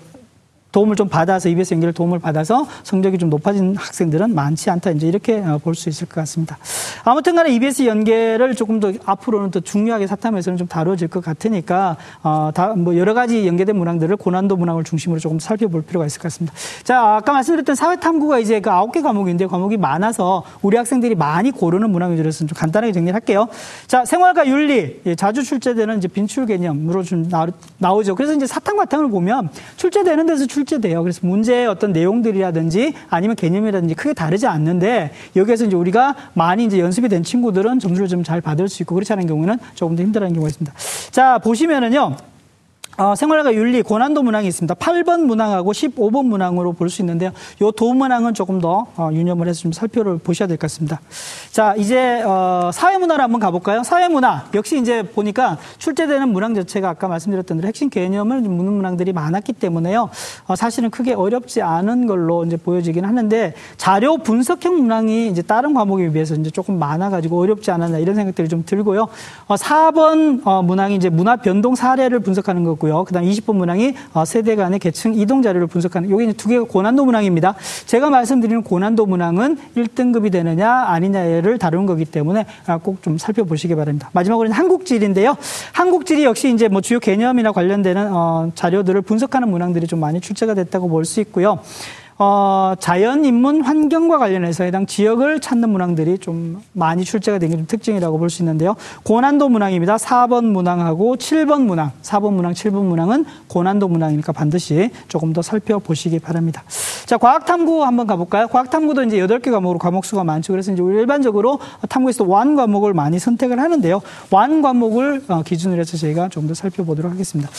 [0.71, 5.39] 도움을 좀 받아서 EBS 연계를 도움을 받아서 성적이 좀 높아진 학생들은 많지 않다 이제 이렇게
[5.39, 6.57] 어, 볼수 있을 것 같습니다.
[7.03, 12.69] 아무튼간에 EBS 연계를 조금 더 앞으로는 더 중요하게 사탐에서는 좀 다뤄질 것 같으니까 어 다
[12.75, 16.55] 뭐 여러 가지 연계된 문항들을 고난도 문항을 중심으로 조금 살펴볼 필요가 있을 것 같습니다.
[16.83, 21.89] 자 아까 말씀드렸던 사회탐구가 이제 그 아홉 개 과목인데 과목이 많아서 우리 학생들이 많이 고르는
[21.89, 23.47] 문항 위주로서 좀 간단하게 정리를 할게요.
[23.87, 27.29] 자 생활과 윤리 예, 자주 출제되는 이제 빈출 개념으로 좀
[27.77, 28.15] 나오죠.
[28.15, 31.01] 그래서 이제 사탐 과탐을 보면 출제되는 데서 출 출제돼요.
[31.03, 37.07] 그래서 문제의 어떤 내용들이라든지 아니면 개념이라든지 크게 다르지 않는데 여기에서 이제 우리가 많이 이제 연습이
[37.09, 40.49] 된 친구들은 점수를 좀 잘 받을 수 있고 그렇지 않은 경우는 조금 더 힘들어하는 경우가
[40.49, 40.73] 있습니다.
[41.11, 42.17] 자, 보시면은요.
[42.99, 44.75] 어, 생활과 윤리 고난도 문항이 있습니다.
[44.75, 47.31] 8번 문항하고 15번 문항으로 볼 수 있는데요.
[47.61, 50.99] 요두 문항은 조금 더 어, 유념을 해서 좀 살펴를 보셔야 될 것 같습니다.
[51.51, 53.83] 자, 이제 어, 사회문화로 한번 가볼까요?
[53.83, 59.53] 사회문화 역시 이제 보니까 출제되는 문항 자체가 아까 말씀드렸던 대로 핵심 개념을 묻는 문항들이 많았기
[59.53, 60.09] 때문에요.
[60.47, 66.11] 어, 사실은 크게 어렵지 않은 걸로 이제 보여지긴 하는데 자료 분석형 문항이 이제 다른 과목에
[66.11, 69.07] 비해서 이제 조금 많아가지고 어렵지 않았나 이런 생각들이 좀 들고요.
[69.47, 72.88] 어, 4번 어, 문항이 이제 문화 변동 사례를 분석하는 거고요.
[72.89, 73.03] 있고요.
[73.03, 77.55] 그다음 20번 문항이 어, 세대 간의 계층 이동 자료를 분석하는 여기 두 개가 고난도 문항입니다.
[77.85, 84.09] 제가 말씀드리는 고난도 문항은 1등급이 되느냐 아니냐를 다루는 거기 때문에 아, 꼭좀 살펴보시기 바랍니다.
[84.13, 85.37] 마지막으로는 한국지리인데요.
[85.73, 90.87] 한국지리 역시 이제 뭐 주요 개념이나 관련되는 어, 자료들을 분석하는 문항들이 좀 많이 출제가 됐다고
[90.89, 91.59] 볼 수 있고요.
[92.21, 97.65] 어, 자연, 인문, 환경과 관련해서 해당 지역을 찾는 문항들이 좀 많이 출제가 된 게 좀
[97.65, 98.75] 특징이라고 볼 수 있는데요.
[99.03, 99.95] 고난도 문항입니다.
[99.95, 106.61] 4번 문항하고 7번 문항, 4번 문항, 7번 문항은 고난도 문항이니까 반드시 조금 더 살펴보시기 바랍니다.
[107.05, 108.47] 자, 과학탐구 한번 가볼까요?
[108.49, 110.51] 과학탐구도 이제 8개 과목으로 과목 수가 많죠.
[110.53, 114.01] 그래서 이제 일반적으로 탐구에서 완 과목을 많이 선택을 하는데요.
[114.29, 117.49] 완 과목을 어, 기준으로 해서 저희가 좀 더 살펴보도록 하겠습니다.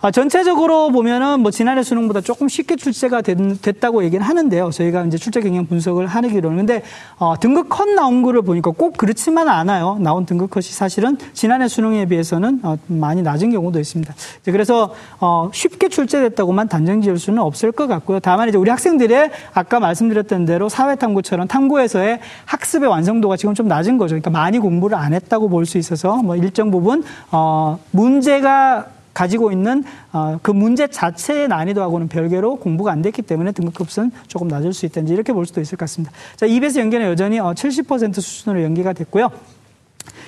[0.00, 4.70] 아, 전체적으로 보면은 뭐 지난해 수능보다 조금 쉽게 출제가 됐, 다고 얘기는 하는데요.
[4.70, 6.82] 저희가 이제 출제 경향 분석을 하기로는 근데
[7.18, 9.96] 어, 등급 컷 나온 거를 보니까 꼭 그렇지만 않아요.
[10.00, 14.12] 나온 등급 컷이 사실은 지난해 수능에 비해서는 어, 많이 낮은 경우도 있습니다.
[14.46, 18.18] 그래서 어, 쉽게 출제됐다고만 단정 지을 수는 없을 것 같고요.
[18.18, 23.98] 다만 이제 우리 학생들의 아까 말씀드렸던 대로 사회 탐구처럼 탐구에서의 학습의 완성도가 지금 좀 낮은
[23.98, 24.14] 거죠.
[24.14, 28.86] 그러니까 많이 공부를 안 했다고 볼 수 있어서 뭐 일정 부분 어, 문제가
[29.18, 34.72] 가지고 있는 어, 그 문제 자체의 난이도하고는 별개로 공부가 안 됐기 때문에 등급급은 조금 낮을
[34.72, 36.14] 수 있다든지 이렇게 볼 수도 있을 것 같습니다.
[36.36, 39.28] 자, EBS 연계는 여전히 70% 어, 수준으로 연계가 됐고요.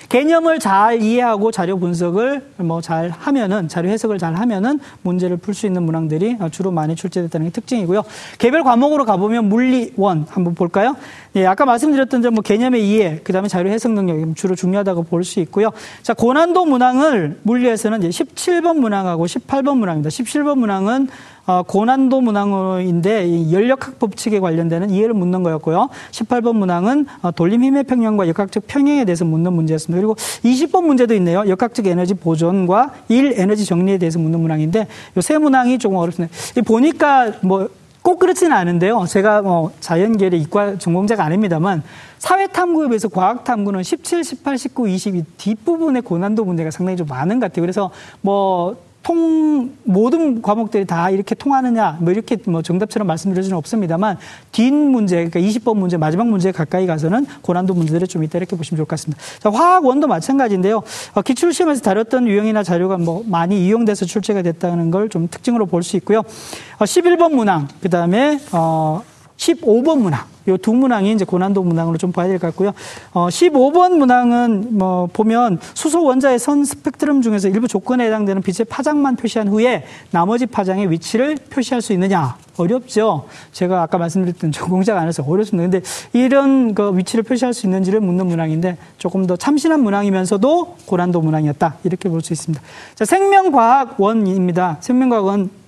[0.09, 5.67] 개념을 잘 이해하고 자료 분석을 뭐 잘 하면은 자료 해석을 잘 하면은 문제를 풀 수
[5.67, 8.03] 있는 문항들이 주로 많이 출제됐다는 게 특징이고요.
[8.39, 10.97] 개별 과목으로 가보면 물리 원 한번 볼까요?
[11.37, 15.41] 예, 아까 말씀드렸던 점 뭐 개념의 이해, 그다음에 자료 해석 능력이 주로 중요하다고 볼 수
[15.41, 15.71] 있고요.
[16.03, 20.09] 자, 고난도 문항을 물리에서는 이제 17번 문항하고 18번 문항입니다.
[20.11, 21.09] 17번 문항은
[21.47, 25.89] 어, 고난도 문항인데 연력학 법칙에 관련되는 이해를 묻는 거였고요.
[26.13, 30.01] 18번 문항은 어, 돌림 힘의 평형과 역학적 평형에 대해서 묻는 문제였습니다.
[30.01, 30.15] 그리고
[30.45, 31.45] 20번 문제도 있네요.
[31.49, 36.33] 역학적 에너지 보존과 일 에너지 정리에 대해서 묻는 문항인데 이세 문항이 조금 어렵습니다.
[36.65, 37.69] 보니까 뭐
[38.03, 39.05] 꼭 그렇지는 않은데요.
[39.07, 41.83] 제가 뭐 자연계의 이과 전공자가 아닙니다만
[42.19, 47.41] 사회 탐구에 비해서 과학 탐구는 17, 18, 19, 20이 뒷부분의 고난도 문제가 상당히 좀 많은
[47.41, 47.63] 것 같아요.
[47.63, 54.19] 그래서 뭐 통, 모든 과목들이 다 이렇게 통하느냐, 뭐 이렇게 뭐 정답처럼 말씀드릴 수는 없습니다만,
[54.53, 58.77] 뒷 문제, 그러니까 20번 문제, 마지막 문제 가까이 가서는 고난도 문제들을 좀 이따 이렇게 보시면
[58.77, 59.23] 좋을 것 같습니다.
[59.39, 60.83] 자, 화학 원도 마찬가지인데요.
[61.15, 65.83] 어, 기출 시험에서 다뤘던 유형이나 자료가 뭐 많이 이용돼서 출제가 됐다는 걸 좀 특징으로 볼
[65.83, 66.19] 수 있고요.
[66.21, 69.03] 어, 11번 문항, 그 다음에, 어,
[69.41, 70.21] 15번 문항.
[70.49, 72.73] 요 두 문항이 이제 고난도 문항으로 좀 봐야 될 것 같고요.
[73.13, 79.17] 어, 15번 문항은 뭐 보면 수소 원자의 선 스펙트럼 중에서 일부 조건에 해당되는 빛의 파장만
[79.17, 82.37] 표시한 후에 나머지 파장의 위치를 표시할 수 있느냐.
[82.57, 83.27] 어렵죠.
[83.53, 85.71] 제가 아까 말씀드렸던 전공자가 아니라서 어렵습니다.
[85.71, 91.77] 근데 이런 그 위치를 표시할 수 있는지를 묻는 문항인데 조금 더 참신한 문항이면서도 고난도 문항이었다.
[91.85, 92.63] 이렇게 볼 수 있습니다.
[92.97, 94.77] 자, 생명과학 원입니다.
[94.81, 95.60] 생명과학은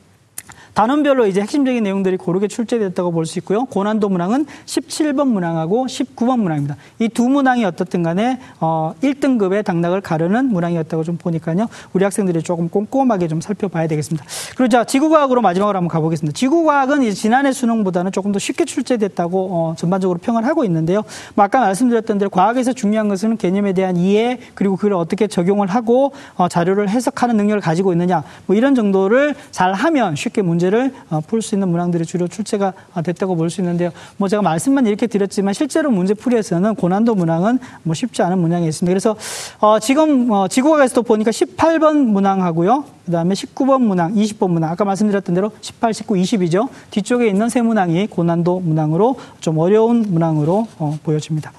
[0.75, 3.65] 단원별로 이제 핵심적인 내용들이 고르게 출제됐다고 볼 수 있고요.
[3.67, 6.77] 고난도 문항은 17번 문항하고 19번 문항입니다.
[6.99, 11.69] 이 두 문항이 어떻든 간에 어 1등급의 당락을 가르는 문항이었다고 좀 보니까요.
[11.93, 14.25] 우리 학생들이 조금 꼼꼼하게 좀 살펴봐야 되겠습니다.
[14.57, 16.35] 그리고 자, 지구과학으로 마지막으로 한번 가보겠습니다.
[16.35, 21.03] 지구과학은 이제 지난해 수능보다는 조금 더 쉽게 출제됐다고 어 전반적으로 평을 하고 있는데요.
[21.35, 26.13] 뭐 아까 말씀드렸던 대로 과학에서 중요한 것은 개념에 대한 이해 그리고 그걸 어떻게 적용을 하고
[26.37, 31.21] 어 자료를 해석하는 능력을 가지고 있느냐 뭐 이런 정도를 잘 하면 쉽게 문제 를 어,
[31.21, 33.91] 풀수 있는 문항들이 주로 출제가 어, 됐다고 볼 수 있는데요.
[34.17, 38.91] 뭐 제가 말씀만 이렇게 드렸지만 실제로 문제 풀이에서는 고난도 문항은 뭐 쉽지 않은 문항이 있습니다.
[38.91, 39.17] 그래서
[39.61, 42.85] 어 지금 어 지구과학에서도 보니까 18번 문항하고요.
[43.07, 46.69] 그다음에 19번 문항, 20번 문항 아까 말씀드렸던 대로 18, 19, 20이죠.
[46.91, 51.53] 뒤쪽에 있는 세 문항이 고난도 문항으로 좀 어려운 문항으로 어, 보여집니다.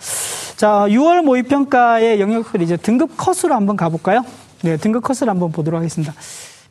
[0.56, 4.24] 자, 6월 모의평가의 영역을 이제 등급 컷으로 한번 가볼까요?
[4.62, 6.14] 네, 등급 컷을 한번 보도록 하겠습니다.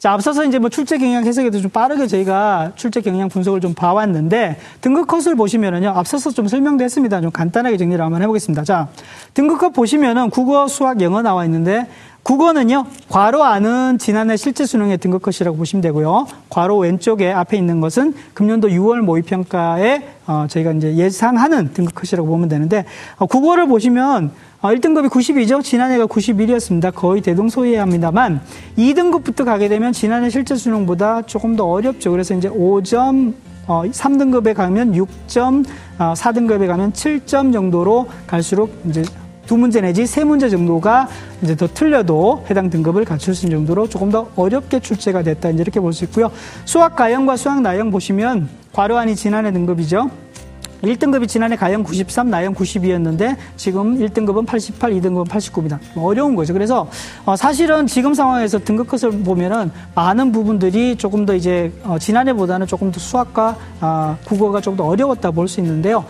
[0.02, 4.56] 자, 앞서서 이제 뭐 출제 경향 해석에도 좀 빠르게 저희가 출제 경향 분석을 좀 봐왔는데
[4.80, 7.20] 등급 컷을 보시면은요, 앞서서 좀 설명도 했습니다.
[7.20, 8.64] 좀 간단하게 정리를 한번 해보겠습니다.
[8.64, 8.88] 자,
[9.32, 11.86] 등급 컷 보시면은 국어, 수학, 영어 나와 있는데
[12.24, 16.26] 국어는요, 괄호 안은 지난해 실제 수능의 등급 컷이라고 보시면 되고요.
[16.50, 22.48] 괄호 왼쪽에 앞에 있는 것은 금년도 6월 모의평가에 어, 저희가 이제 예상하는 등급 컷이라고 보면
[22.48, 22.86] 되는데
[23.18, 25.62] 어, 국어를 보시면 어, 1등급이 90이죠.
[25.62, 26.94] 지난해가 91이었습니다.
[26.94, 28.40] 거의 대동소이합니다만
[28.78, 32.12] 2등급부터 가게 되면 지난해 실제 수능보다 조금 더 어렵죠.
[32.12, 33.34] 그래서 이제 5점
[33.66, 35.64] 어, 3등급에 가면 6점,
[35.98, 39.02] 어, 4등급에 가면 7점 정도로 갈수록 이제
[39.46, 41.08] 두 문제 내지 세 문제 정도가
[41.42, 45.50] 이제 더 틀려도 해당 등급을 갖출 수 있는 정도로 조금 더 어렵게 출제가 됐다.
[45.50, 46.30] 이제 이렇게 볼 수 있고요.
[46.64, 50.10] 수학 가형과 수학 나형 보시면 괄호안이 지난해 등급이죠.
[50.82, 55.78] 1등급이 지난해 가형 93, 나형 92였는데 지금 1등급은 88, 2등급은 89입니다.
[55.96, 56.52] 어려운 거죠.
[56.52, 56.88] 그래서
[57.24, 62.90] 어 사실은 지금 상황에서 등급 컷을 보면은 많은 부분들이 조금 더 이제 어 지난해보다는 조금
[62.90, 66.04] 더 수학과 아 국어가 조금 더 어려웠다 볼 수 있는데요.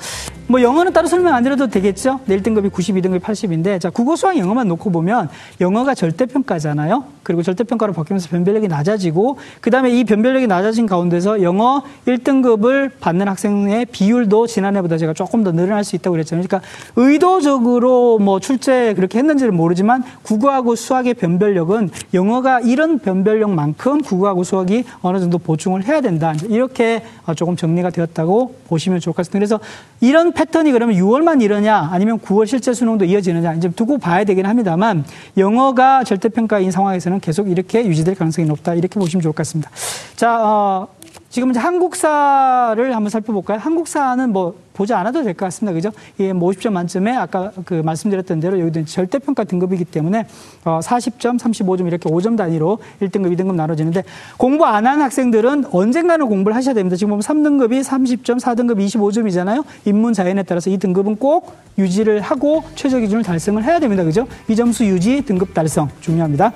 [0.46, 2.20] 뭐 영어는 따로 설명 안 드려도 되겠죠?
[2.26, 5.28] 내 1등급이 92등급이 80인데 자 국어 수학 영어만 놓고 보면
[5.60, 7.04] 영어가 절대평가잖아요.
[7.22, 14.46] 그리고 절대평가로 바뀌면서 변별력이 낮아지고 그다음에 이 변별력이 낮아진 가운데서 영어 1등급을 받는 학생의 비율도
[14.46, 16.46] 지난 해보다 제가 조금 더 늘어날 수 있다고 그랬잖아요.
[16.46, 24.84] 그러니까 의도적으로 뭐 출제 그렇게 했는지를 모르지만 국어하고 수학의 변별력은 영어가 이런 변별력만큼 국어하고 수학이
[25.02, 26.34] 어느 정도 보충을 해야 된다.
[26.48, 27.02] 이렇게
[27.36, 29.38] 조금 정리가 되었다고 보시면 좋을 것 같습니다.
[29.38, 29.60] 그래서
[30.00, 35.04] 이런 패턴이 그러면 6월만 이러냐 아니면 9월 실제 수능도 이어지느냐 이제 두고 봐야 되긴 합니다만
[35.36, 39.70] 영어가 절대평가인 상황에서는 계속 이렇게 유지될 가능성이 높다 이렇게 보시면 좋을 것 같습니다.
[40.16, 40.88] 자, 어,
[41.32, 43.56] 지금 이제 한국사를 한번 살펴볼까요?
[43.58, 45.72] 한국사는 뭐 보지 않아도 될 것 같습니다.
[45.72, 45.90] 그죠?
[46.20, 50.26] 예, 뭐 50점 만점에 아까 그 말씀드렸던 대로 여기도 절대평가 등급이기 때문에
[50.66, 54.04] 어, 40점, 35점 이렇게 5점 단위로 1등급, 2등급 나눠지는데
[54.36, 56.96] 공부 안 한 학생들은 언젠가는 공부를 하셔야 됩니다.
[56.96, 59.64] 지금 보면 3등급이 30점, 4등급 25점이잖아요.
[59.86, 64.04] 인문 자연에 따라서 이 등급은 꼭 유지를 하고 최저 기준을 달성을 해야 됩니다.
[64.04, 64.26] 그죠?
[64.48, 66.52] 이 점수 유지, 등급 달성 중요합니다.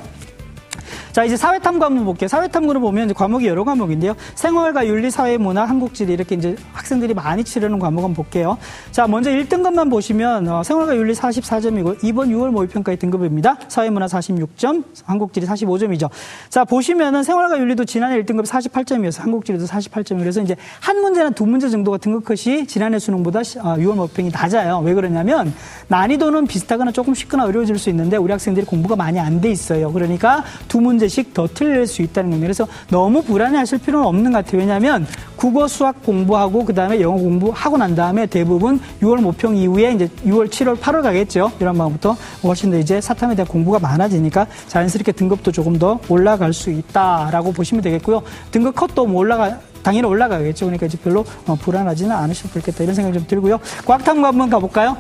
[1.17, 2.29] 자, 이제 사회탐구 한번 볼게요.
[2.29, 4.15] 사회탐구를 보면 이제 과목이 여러 과목인데요.
[4.35, 8.59] 생활과 윤리, 사회, 문화, 한국지리 이렇게 이제 학생들이 많이 치르는 과목 한번 볼게요.
[8.91, 13.57] 자, 먼저 1등급만 보시면 어, 생활과 윤리 44점이고 이번 6월 모의평가의 등급입니다.
[13.69, 16.11] 사회, 문화 46점, 한국지리 45점이죠.
[16.51, 20.19] 자, 보시면은 생활과 윤리도 지난해 1등급 48점이어서 한국지리도 48점.
[20.19, 24.83] 그래서 이제 한 문제나 두 문제 정도가 등급 컷이 지난해 수능보다 6월 어, 모의평이 낮아요.
[24.85, 25.55] 왜 그러냐면
[25.89, 29.91] 난이도는 비슷하거나 조금 쉽거나 어려워질 수 있는데 우리 학생들이 공부가 많이 안 돼 있어요.
[29.93, 32.47] 그러니까 두 문제 문제씩 더 틀릴 수 있다는 겁니다.
[32.47, 34.61] 그래서 너무 불안해하실 필요는 없는 것 같아요.
[34.61, 40.09] 왜냐하면 국어, 수학 공부하고 그 다음에 영어 공부하고 난 다음에 대부분 6월 모평 이후에 이제
[40.25, 41.53] 6월, 7월, 8월 가겠죠.
[41.61, 46.71] 이런 마음부터 훨씬 더 이제 사탐에 대한 공부가 많아지니까 자연스럽게 등급도 조금 더 올라갈 수
[46.71, 48.23] 있다라고 보시면 되겠고요.
[48.51, 50.67] 등급 컷도 뭐 올라가 당연히 올라가겠죠.
[50.67, 53.61] 그러니까 이제 별로 어, 불안하지는 않으셔도 좋겠다 이런 생각이 좀 들고요.
[53.85, 54.97] 과학탐구 한번 가볼까요?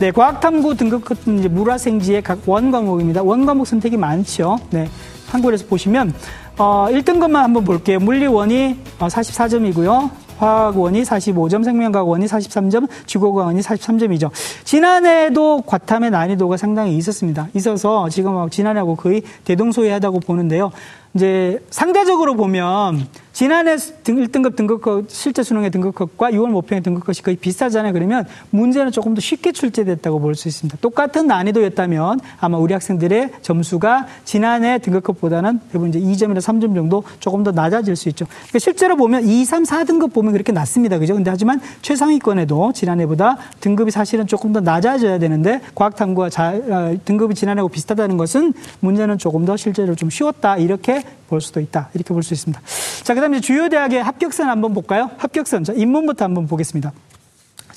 [0.00, 3.22] 네, 과학탐구 등급 컷은 이제 물화생지의 각 원 과목입니다.
[3.22, 4.58] 원 과목 선택이 많죠.
[4.70, 4.88] 네.
[5.28, 6.14] 한국에서 보시면
[6.56, 8.00] 어, 1등급만 한번 볼게요.
[8.00, 10.10] 물리원이 어, 44점이고요.
[10.38, 14.30] 화학원이 45점, 생명과학원이 43점, 지구과학원이 43점이죠.
[14.64, 17.48] 지난해도 과탐의 난이도가 상당히 있었습니다.
[17.52, 20.70] 있어서 지금 지난해하고 거의 대동소이하다고 보는데요.
[21.14, 27.92] 이제 상대적으로 보면 지난해 1등급 등급컷 실제 수능의 등급컷과 6월 모평의 등급컷이 거의 비슷하잖아요.
[27.92, 30.78] 그러면 문제는 조금 더 쉽게 출제됐다고 볼 수 있습니다.
[30.80, 37.50] 똑같은 난이도였다면 아마 우리 학생들의 점수가 지난해 등급컷보다는 대부분 이제 2점이나 3점 정도 조금 더
[37.50, 38.26] 낮아질 수 있죠.
[38.26, 40.98] 그러니까 실제로 보면 2, 3, 4등급 보면 그렇게 낮습니다.
[40.98, 41.14] 그죠?
[41.14, 47.68] 근데 하지만 최상위권에도 지난해보다 등급이 사실은 조금 더 낮아져야 되는데 과학탐구와 자, 어, 등급이 지난해하고
[47.68, 50.56] 비슷하다는 것은 문제는 조금 더 실제로 좀 쉬웠다.
[50.58, 51.88] 이렇게 볼 수도 있다.
[51.94, 52.60] 이렇게 볼 수 있습니다.
[53.02, 55.10] 자, 그 다음에 주요 대학의 합격선 한번 볼까요?
[55.18, 55.64] 합격선.
[55.64, 56.92] 자, 입문부터 한번 보겠습니다.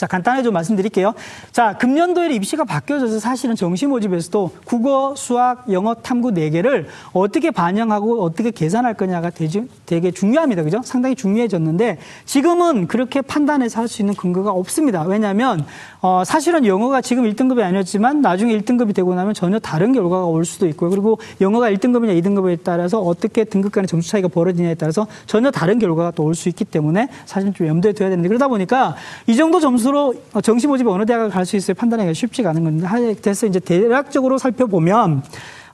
[0.03, 1.13] 자, 간단하게 좀 말씀드릴게요.
[1.53, 8.51] 자, 금년도에 입시가 바뀌어져서 사실은 정시 모집에서도 국어, 수학, 영어, 탐구 4개를 어떻게 반영하고 어떻게
[8.51, 10.63] 계산할 거냐가 되게, 되게 중요합니다.
[10.63, 10.81] 그죠?
[10.83, 15.03] 상당히 중요해졌는데 지금은 그렇게 판단해서 할 수 있는 근거가 없습니다.
[15.03, 15.63] 왜냐하면
[16.01, 20.67] 어, 사실은 영어가 지금 1등급이 아니었지만 나중에 1등급이 되고 나면 전혀 다른 결과가 올 수도
[20.67, 20.89] 있고요.
[20.89, 26.11] 그리고 영어가 1등급이냐 2등급에 따라서 어떻게 등급 간의 점수 차이가 벌어지냐에 따라서 전혀 다른 결과가
[26.11, 28.95] 또 올 수 있기 때문에 사실 좀 염두에 둬야 되는데 그러다 보니까
[29.27, 29.92] 이 정도 점수로
[30.41, 35.23] 정시 모집에 어느 대학을 갈 수 있어요 판단하기가 쉽지가 않은 건데 그래서 이제 대략적으로 살펴보면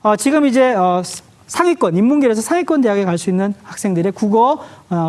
[0.02, 1.02] 어, 지금 이제 어,
[1.46, 4.58] 상위권, 인문계에서 상위권 대학에 갈 수 있는 학생들의 국어, 어,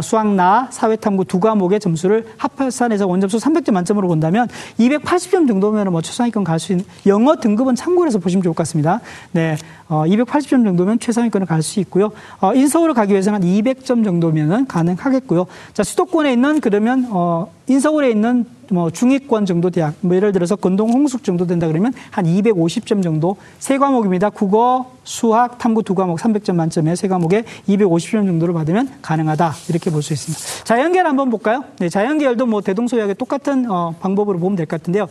[0.04, 4.48] 수학, 나, 사회탐구 두 과목의 점수를 합산해서 원점수 300점 만점으로 본다면
[4.80, 9.02] 280점 정도면 뭐 최상위권 갈 수 있는 영어 등급은 참고로 해서 보시면 좋을 것 같습니다.
[9.32, 9.58] 네.
[9.90, 12.12] 어, 280점 정도면 최상위권을 갈 수 있고요.
[12.40, 15.48] 어, 인서울을 가기 위해서는 한 200점 정도면은 가능하겠고요.
[15.74, 20.92] 자, 수도권에 있는 그러면 어, 인서울에 있는 뭐 중위권 정도 대학, 뭐 예를 들어서 건동
[20.92, 24.30] 홍숙 정도 된다 그러면 한 250점 정도 세 과목입니다.
[24.30, 29.54] 국어, 수학, 탐구 두 과목 300점 만점에 세 과목에 250점 정도를 받으면 가능하다.
[29.72, 30.64] 이렇게 볼 수 있습니다.
[30.66, 31.64] 자연계열 한번 볼까요?
[31.80, 35.08] 네, 자연계열도 뭐 대동소이하게 똑같은 어, 방법으로 보면 될 것 같은데요.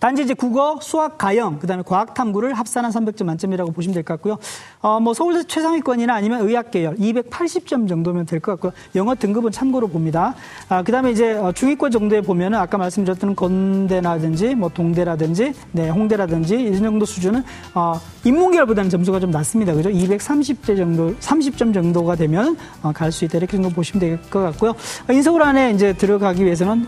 [0.00, 4.38] 단지 이제 국어, 수학, 가형, 그다음에 과학 탐구를 합산한 300점 만점이라고 보시면 될 것 같고요.
[4.80, 8.72] 어, 뭐 서울대 최상위권이나 아니면 의학 계열 280점 정도면 될 것 같고요.
[8.94, 10.34] 영어 등급은 참고로 봅니다.
[10.70, 16.78] 아, 그다음에 이제 어, 중위권 정도에 보면은 아까 말씀드렸던 건대라든지 뭐 동대라든지 네, 홍대라든지 이
[16.78, 17.44] 정도 수준은
[17.74, 19.74] 어, 인문계열보다는 점수가 좀 낮습니다.
[19.74, 19.90] 그죠?
[19.90, 24.74] 230대 정도, 30점 정도가 되면 어, 갈수 있다 이렇게 정도 보시면 될 것 같고요.
[25.10, 26.86] 인서울 안에 이제 들어가기 위해서는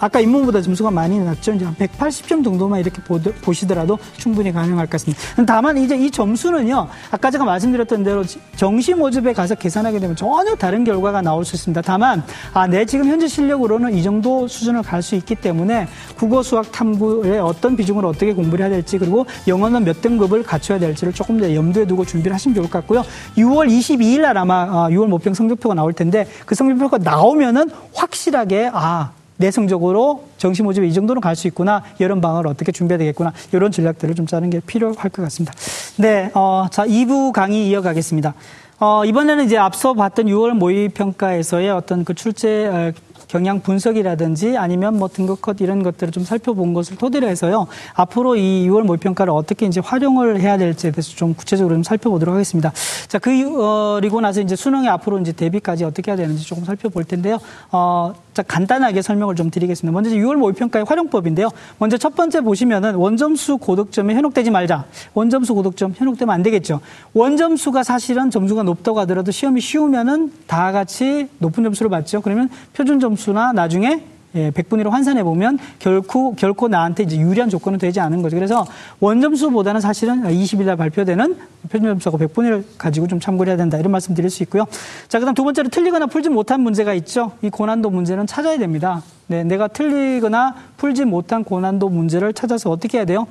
[0.00, 1.52] 아까 인문보다 점수가 많이 낮죠.
[1.52, 5.22] 이제 한 180점 정도만 이렇게 보 시더라도 충분히 가능할 것 같습니다.
[5.46, 8.24] 다만 이제 이 점수는요, 아까 제가 말씀드렸던 대로
[8.56, 11.82] 정시 모집에 가서 계산하게 되면 전혀 다른 결과가 나올 수 있습니다.
[11.82, 12.22] 다만,
[12.54, 17.38] 아, 내 지금 현재 실력으로는 이 정도 수준을 갈 수 있기 때문에 국어, 수학, 탐구에
[17.38, 21.86] 어떤 비중으로 어떻게 공부를 해야 될지 그리고 영어는 몇 등급을 갖춰야 될지를 조금 더 염두에
[21.86, 23.02] 두고 준비를 하시면 좋을 것 같고요.
[23.36, 29.12] 6월 22일 날 아마 6월 아, 모평 성적표가 나올 텐데 그 성적표가 나오면은 확실하게 아,
[29.40, 31.82] 내성적으로 정시 모집에 이 정도는 갈 수 있구나.
[31.98, 33.32] 이런 방을 어떻게 준비해야 되겠구나.
[33.52, 35.54] 이런 전략들을 좀 짜는 게 필요할 것 같습니다.
[35.96, 38.34] 네, 어, 자, 2부 강의 이어가겠습니다.
[38.80, 42.92] 어, 이번에는 이제 앞서 봤던 6월 모의 평가에서의 어떤 그 출제 어,
[43.28, 47.68] 경향 분석이라든지 아니면 뭐 등급 컷 이런 것들을 좀 살펴본 것을 토대로 해서요.
[47.94, 52.72] 앞으로 이 6월 모의평가를 어떻게 이제 활용을 해야 될지에 대해서 좀 구체적으로 좀 살펴보도록 하겠습니다.
[53.06, 53.30] 자, 그,
[53.62, 57.38] 어, 그리고 나서 이제 수능에 앞으로 이제 대비까지 어떻게 해야 되는지 조금 살펴볼 텐데요.
[57.70, 59.92] 어, 자, 간단하게 설명을 좀 드리겠습니다.
[59.92, 61.48] 먼저 6월 모의평가의 활용법인데요.
[61.78, 64.84] 먼저 첫 번째 보시면은 원점수 고득점에 현혹되지 말자.
[65.14, 66.80] 원점수 고득점 현혹되면 안 되겠죠.
[67.14, 72.20] 원점수가 사실은 점수가 높다고 하더라도 시험이 쉬우면은 다 같이 높은 점수를 받죠.
[72.20, 74.04] 그러면 표준 점수나 나중에
[74.34, 78.36] 예, 100분위로 환산해 보면 결코 결코 나한테 이제 유리한 조건은 되지 않은 거죠.
[78.36, 78.64] 그래서
[79.00, 81.36] 원점수보다는 사실은 20일 날 발표되는
[81.68, 83.78] 표준 점수하고 100분위를 가지고 좀 참고를 해야 된다.
[83.78, 84.66] 이런 말씀 드릴 수 있고요.
[85.08, 87.32] 자, 그다음 두 번째로 틀리거나 풀지 못한 문제가 있죠.
[87.42, 89.02] 이 고난도 문제는 찾아야 됩니다.
[89.26, 93.26] 네, 내가 틀리거나 풀지 못한 고난도 문제를 찾아서 어떻게 해야 돼요?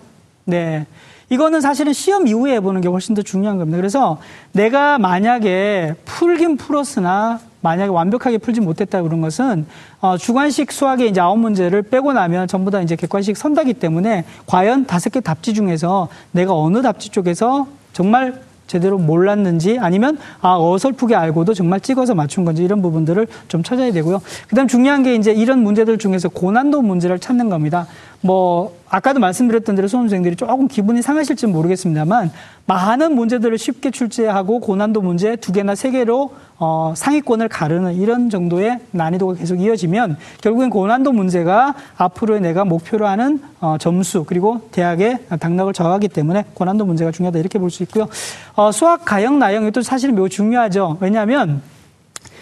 [0.45, 0.85] 네.
[1.29, 3.77] 이거는 사실은 시험 이후에 해보는 게 훨씬 더 중요한 겁니다.
[3.77, 4.19] 그래서
[4.51, 9.65] 내가 만약에 풀긴 풀었으나 만약에 완벽하게 풀지 못했다 그런 것은
[10.01, 14.85] 어, 주관식 수학의 이제 아홉 문제를 빼고 나면 전부 다 이제 객관식 선다기 때문에 과연
[14.85, 21.55] 다섯 개 답지 중에서 내가 어느 답지 쪽에서 정말 제대로 몰랐는지 아니면 아 어설프게 알고도
[21.55, 24.21] 정말 찍어서 맞춘 건지 이런 부분들을 좀 찾아야 되고요.
[24.47, 27.87] 그다음 중요한 게 이제 이런 문제들 중에서 고난도 문제를 찾는 겁니다.
[28.21, 32.31] 뭐 아까도 말씀드렸던 대로 수험생들이 조금 기분이 상하실지 모르겠습니다만
[32.65, 38.79] 많은 문제들을 쉽게 출제하고 고난도 문제 두 개나 세 개로 어, 상위권을 가르는 이런 정도의
[38.91, 45.71] 난이도가 계속 이어지면 결국엔 고난도 문제가 앞으로의 내가 목표로 하는 어, 점수 그리고 대학의 당락을
[45.71, 48.07] 정하기 때문에 고난도 문제가 중요하다 이렇게 볼 수 있고요.
[48.55, 50.97] 어, 수학 가형 나형 이것도 사실은 매우 중요하죠.
[50.99, 51.61] 왜냐하면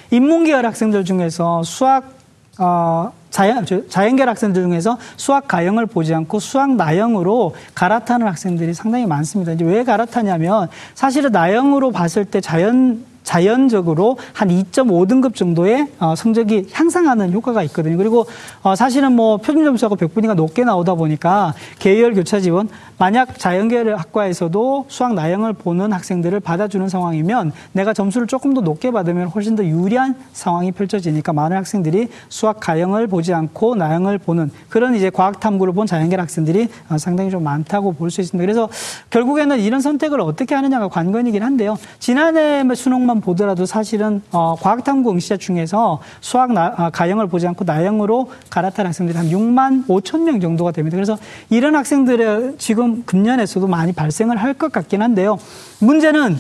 [0.09, 2.15] 인문계열 학생들 중에서 수학
[2.57, 9.51] 어, 자연, 자연계열 학생들 중에서 수학 가형을 보지 않고 수학 나형으로 갈아타는 학생들이 상당히 많습니다.
[9.51, 17.33] 이제 왜 갈아타냐면 사실은 나형으로 봤을 때 자연 자연적으로 한 2.5등급 정도의 어, 성적이 향상하는
[17.33, 17.97] 효과가 있거든요.
[17.97, 18.25] 그리고
[18.63, 24.85] 어, 사실은 뭐 표준 점수하고 100분위가 높게 나오다 보니까 계열 교차 지원 만약 자연계열 학과에서도
[24.87, 30.15] 수학 나영을 보는 학생들을 받아주는 상황이면 내가 점수를 조금 더 높게 받으면 훨씬 더 유리한
[30.31, 35.87] 상황이 펼쳐지니까 많은 학생들이 수학 가영을 보지 않고 나영을 보는 그런 이제 과학 탐구를 본
[35.87, 38.41] 자연계열 학생들이 어, 상당히 좀 많다고 볼 수 있습니다.
[38.41, 38.69] 그래서
[39.09, 41.77] 결국에는 이런 선택을 어떻게 하느냐가 관건이긴 한데요.
[41.99, 47.65] 지난해 수능만 보더라도 사실은 어, 과학 탐구 응시자 중에서 수학 나, 아, 가영을 보지 않고
[47.65, 50.95] 나영으로 갈아탄 학생들이 한 6만 5천 명 정도가 됩니다.
[50.95, 51.17] 그래서
[51.49, 55.37] 이런 학생들의 지금 금년에서도 많이 발생을 할 것 같긴 한데요.
[55.79, 56.37] 문제는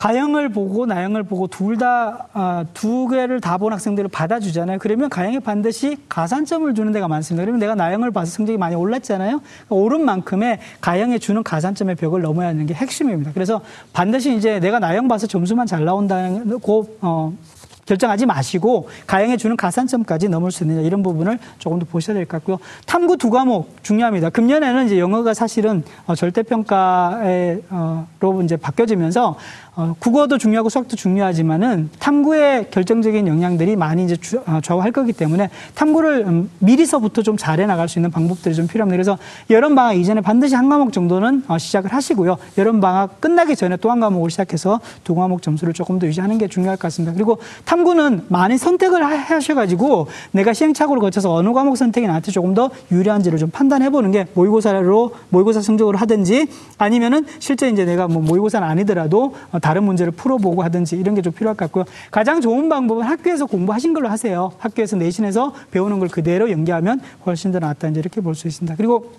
[0.00, 2.64] 가영을 보고 나영을 보고 둘 다두 아,
[3.10, 4.78] 개를 다 본 학생들을 받아주잖아요.
[4.80, 7.44] 그러면 가영에 반드시 가산점을 주는 데가 많습니다.
[7.44, 9.40] 그러면 내가 나영을 봐서 성적이 많이 올랐잖아요.
[9.40, 13.32] 그러니까 오른 만큼의 가영에 주는 가산점의 벽을 넘어야 하는 게 핵심입니다.
[13.34, 13.60] 그래서
[13.92, 17.34] 반드시 이제 내가 나영 봐서 점수만 잘 나온다는 고 어,
[17.84, 22.38] 결정하지 마시고 가영해 주는 가산점까지 넘을 수 있느냐 이런 부분을 조금 더 보셔야 될 것
[22.38, 22.58] 같고요.
[22.86, 24.30] 탐구 두 과목 중요합니다.
[24.30, 27.62] 금년에는 이제 영어가 사실은 어, 절대평가로
[28.44, 29.36] 이제 바뀌어지면서
[29.76, 35.48] 어, 국어도 중요하고 수학도 중요하지만은 탐구의 결정적인 영향들이 많이 이제 주, 어, 좌우할 거기 때문에
[35.74, 38.96] 탐구를 음, 미리서부터 좀 잘해 나갈 수 있는 방법들이 좀 필요합니다.
[38.96, 39.18] 그래서
[39.48, 42.36] 여름 방학 이전에 반드시 한 과목 정도는 어, 시작을 하시고요.
[42.58, 46.46] 여름 방학 끝나기 전에 또 한 과목을 시작해서 두 과목 점수를 조금 더 유지하는 게
[46.48, 47.12] 중요할 것 같습니다.
[47.12, 53.38] 그리고 탐구는 많이 선택을 하셔가지고 내가 시행착오를 거쳐서 어느 과목 선택이 나한테 조금 더 유리한지를
[53.38, 56.46] 좀 판단해 보는 게 모의고사로 모의고사 성적으로 하든지
[56.78, 61.32] 아니면은 실제 이제 내가 뭐 모의고사는 아니더라도 어, 다른 문제를 풀어보고 하든지 이런 게 좀
[61.32, 61.84] 필요할 것 같고요.
[62.10, 64.52] 가장 좋은 방법은 학교에서 공부하신 걸로 하세요.
[64.58, 68.74] 학교에서 내신에서 배우는 걸 그대로 연계하면 훨씬 더 낫다 이제 이렇게 볼 수 있습니다.
[68.76, 69.12] 그리고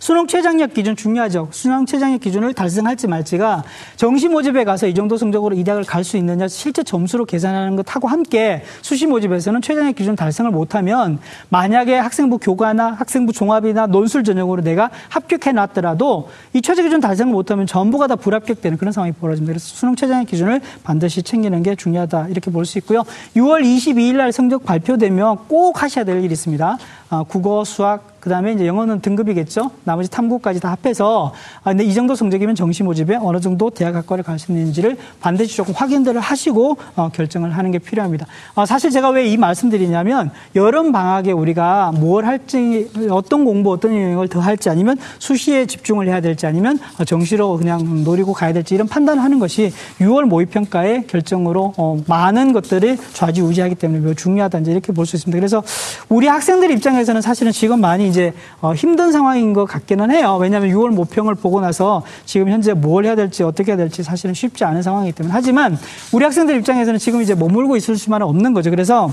[0.00, 1.48] 수능 최장력 기준 중요하죠.
[1.52, 3.64] 수능 최장력 기준을 달성할지 말지가
[3.96, 8.08] 정시 모집에 가서 이 정도 성적으로 이 대학을 갈 수 있느냐 실제 점수로 계산하는 것하고
[8.08, 11.18] 함께 수시 모집에서는 최장력 기준 달성을 못하면
[11.50, 17.66] 만약에 학생부 교과나 학생부 종합이나 논술 전형으로 내가 합격해 놨더라도 이 최저 기준 달성을 못하면
[17.66, 19.52] 전부가 다 불합격되는 그런 상황이 벌어집니다.
[19.52, 23.04] 그래서 수능 최장력 기준을 반드시 챙기는 게 중요하다 이렇게 볼 수 있고요.
[23.36, 26.78] 6월 22일 날 성적 발표되면 꼭 하셔야 될 일이 있습니다.
[27.12, 29.70] 아, 국어, 수학, 그 다음에 이제 영어는 등급이겠죠.
[29.84, 31.32] 나머지 탐구까지 다 합해서
[31.64, 35.56] 아, 근데 이 정도 성적이면 정시 모집에 어느 정도 대학 학과를 갈 수 있는지를 반드시
[35.56, 38.26] 조금 확인들을 하시고 어, 결정을 하는 게 필요합니다.
[38.54, 44.28] 어, 사실 제가 왜 이 말씀드리냐면 여름 방학에 우리가 뭘 할지 어떤 공부 어떤 영역을
[44.28, 49.22] 더 할지 아니면 수시에 집중을 해야 될지 아니면 정시로 그냥 노리고 가야 될지 이런 판단을
[49.22, 55.06] 하는 것이 6월 모의평가의 결정으로 어, 많은 것들을 좌지우지하기 때문에 매우 중요하다 이제 이렇게 볼
[55.06, 55.38] 수 있습니다.
[55.38, 55.62] 그래서
[56.08, 60.38] 우리 학생들 입장에 서는 사실은 지금 많이 이제 어, 힘든 상황인 것 같기는 해요.
[60.40, 64.64] 왜냐하면 6월 모평을 보고 나서 지금 현재 뭘 해야 될지 어떻게 해야 될지 사실은 쉽지
[64.64, 65.78] 않은 상황이기 때문에 하지만
[66.12, 68.70] 우리 학생들 입장에서는 지금 이제 머물고 있을 수만은 없는 거죠.
[68.70, 69.12] 그래서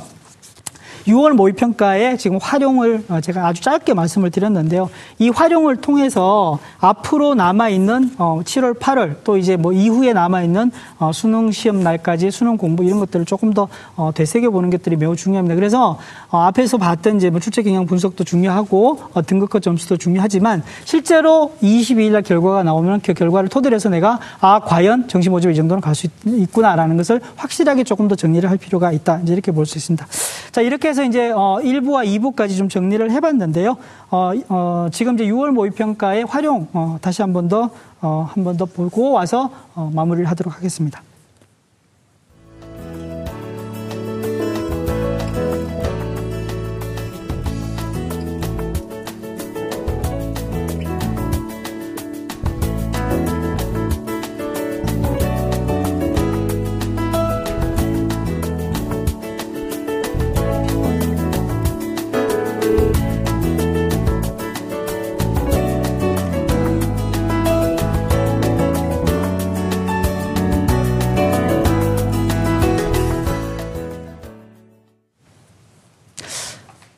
[1.08, 4.90] 6월 모의평가에 지금 활용을 어, 제가 아주 짧게 말씀을 드렸는데요.
[5.20, 11.52] 이 활용을 통해서 앞으로 남아있는 7월, 어, 8월 또 이제 뭐 이후에 남아있는 어, 수능
[11.52, 13.68] 시험 날까지 수능 공부 이런 것들을 조금 더
[14.16, 15.56] 되새겨보는 것들이 매우 중요합니다.
[15.56, 15.98] 그래서
[16.30, 22.64] 앞에서 봤던 이제 뭐 출제 경향 분석도 중요하고 등급컷 점수도 중요하지만 실제로 22일 날 결과가
[22.64, 26.96] 나오면 그 결과를 토대로 해서 내가 아, 과연 정시 모집 이 정도는 갈 수 있구나라는
[26.98, 29.20] 것을 확실하게 조금 더 정리를 할 필요가 있다.
[29.24, 30.06] 이제 이렇게 볼 수 있습니다.
[30.52, 33.78] 자, 이렇게 해서 그래서 이제 어 1부와 2부까지 좀 정리를 해봤는데요.
[34.10, 37.70] 어, 어 지금 이제 6월 모의평가의 활용 어, 다시 한 번 더
[38.02, 41.04] 어, 한 번 더 보고 와서 어, 마무리를 하도록 하겠습니다.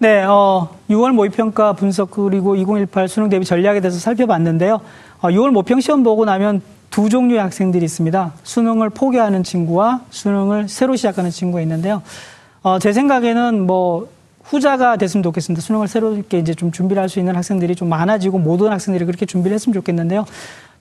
[0.02, 4.80] 네, 어, 6월 모의평가 분석 그리고 2018 수능 대비 전략에 대해서 살펴봤는데요.
[5.20, 8.32] 어, 6월 모평 시험 보고 나면 두 종류의 학생들이 있습니다.
[8.44, 12.02] 수능을 포기하는 친구와 수능을 새로 시작하는 친구가 있는데요.
[12.64, 14.08] 어, 제 생각에는 뭐
[14.44, 15.62] 후자가 됐으면 좋겠습니다.
[15.62, 19.54] 수능을 새롭게 이제 좀 준비를 할 수 있는 학생들이 좀 많아지고 모든 학생들이 그렇게 준비를
[19.54, 20.26] 했으면 좋겠는데요.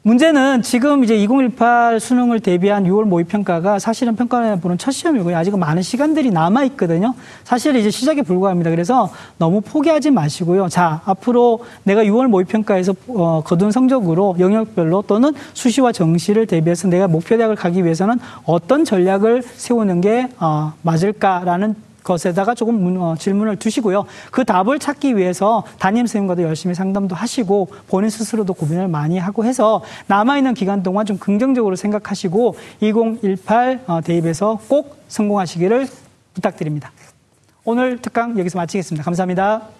[0.02, 5.36] 문제는 지금 이제 2018 수능을 대비한 6월 모의평가가 사실은 평가를 보는 첫 시험이고요.
[5.36, 7.14] 아직은 많은 시간들이 남아 있거든요.
[7.42, 8.70] 사실 이제 시작에 불과합니다.
[8.70, 10.68] 그래서 너무 포기하지 마시고요.
[10.68, 17.36] 자, 앞으로 내가 6월 모의평가에서 어, 거둔 성적으로 영역별로 또는 수시와 정시를 대비해서 내가 목표
[17.36, 24.06] 대학을 가기 위해서는 어떤 전략을 세우는 게 어, 맞을까라는 것에다가 조금 문- 어, 질문을 두시고요.
[24.30, 29.82] 그 답을 찾기 위해서 담임 선생님과도 열심히 상담도 하시고 본인 스스로도 고민을 많이 하고 해서
[30.06, 35.86] 남아있는 기간 동안 좀 긍정적으로 생각하시고 2018 어, 대입에서 꼭 성공하시기를
[36.32, 36.90] 부탁드립니다.
[37.64, 39.04] 오늘 특강 여기서 마치겠습니다.
[39.04, 39.77] 감사합니다.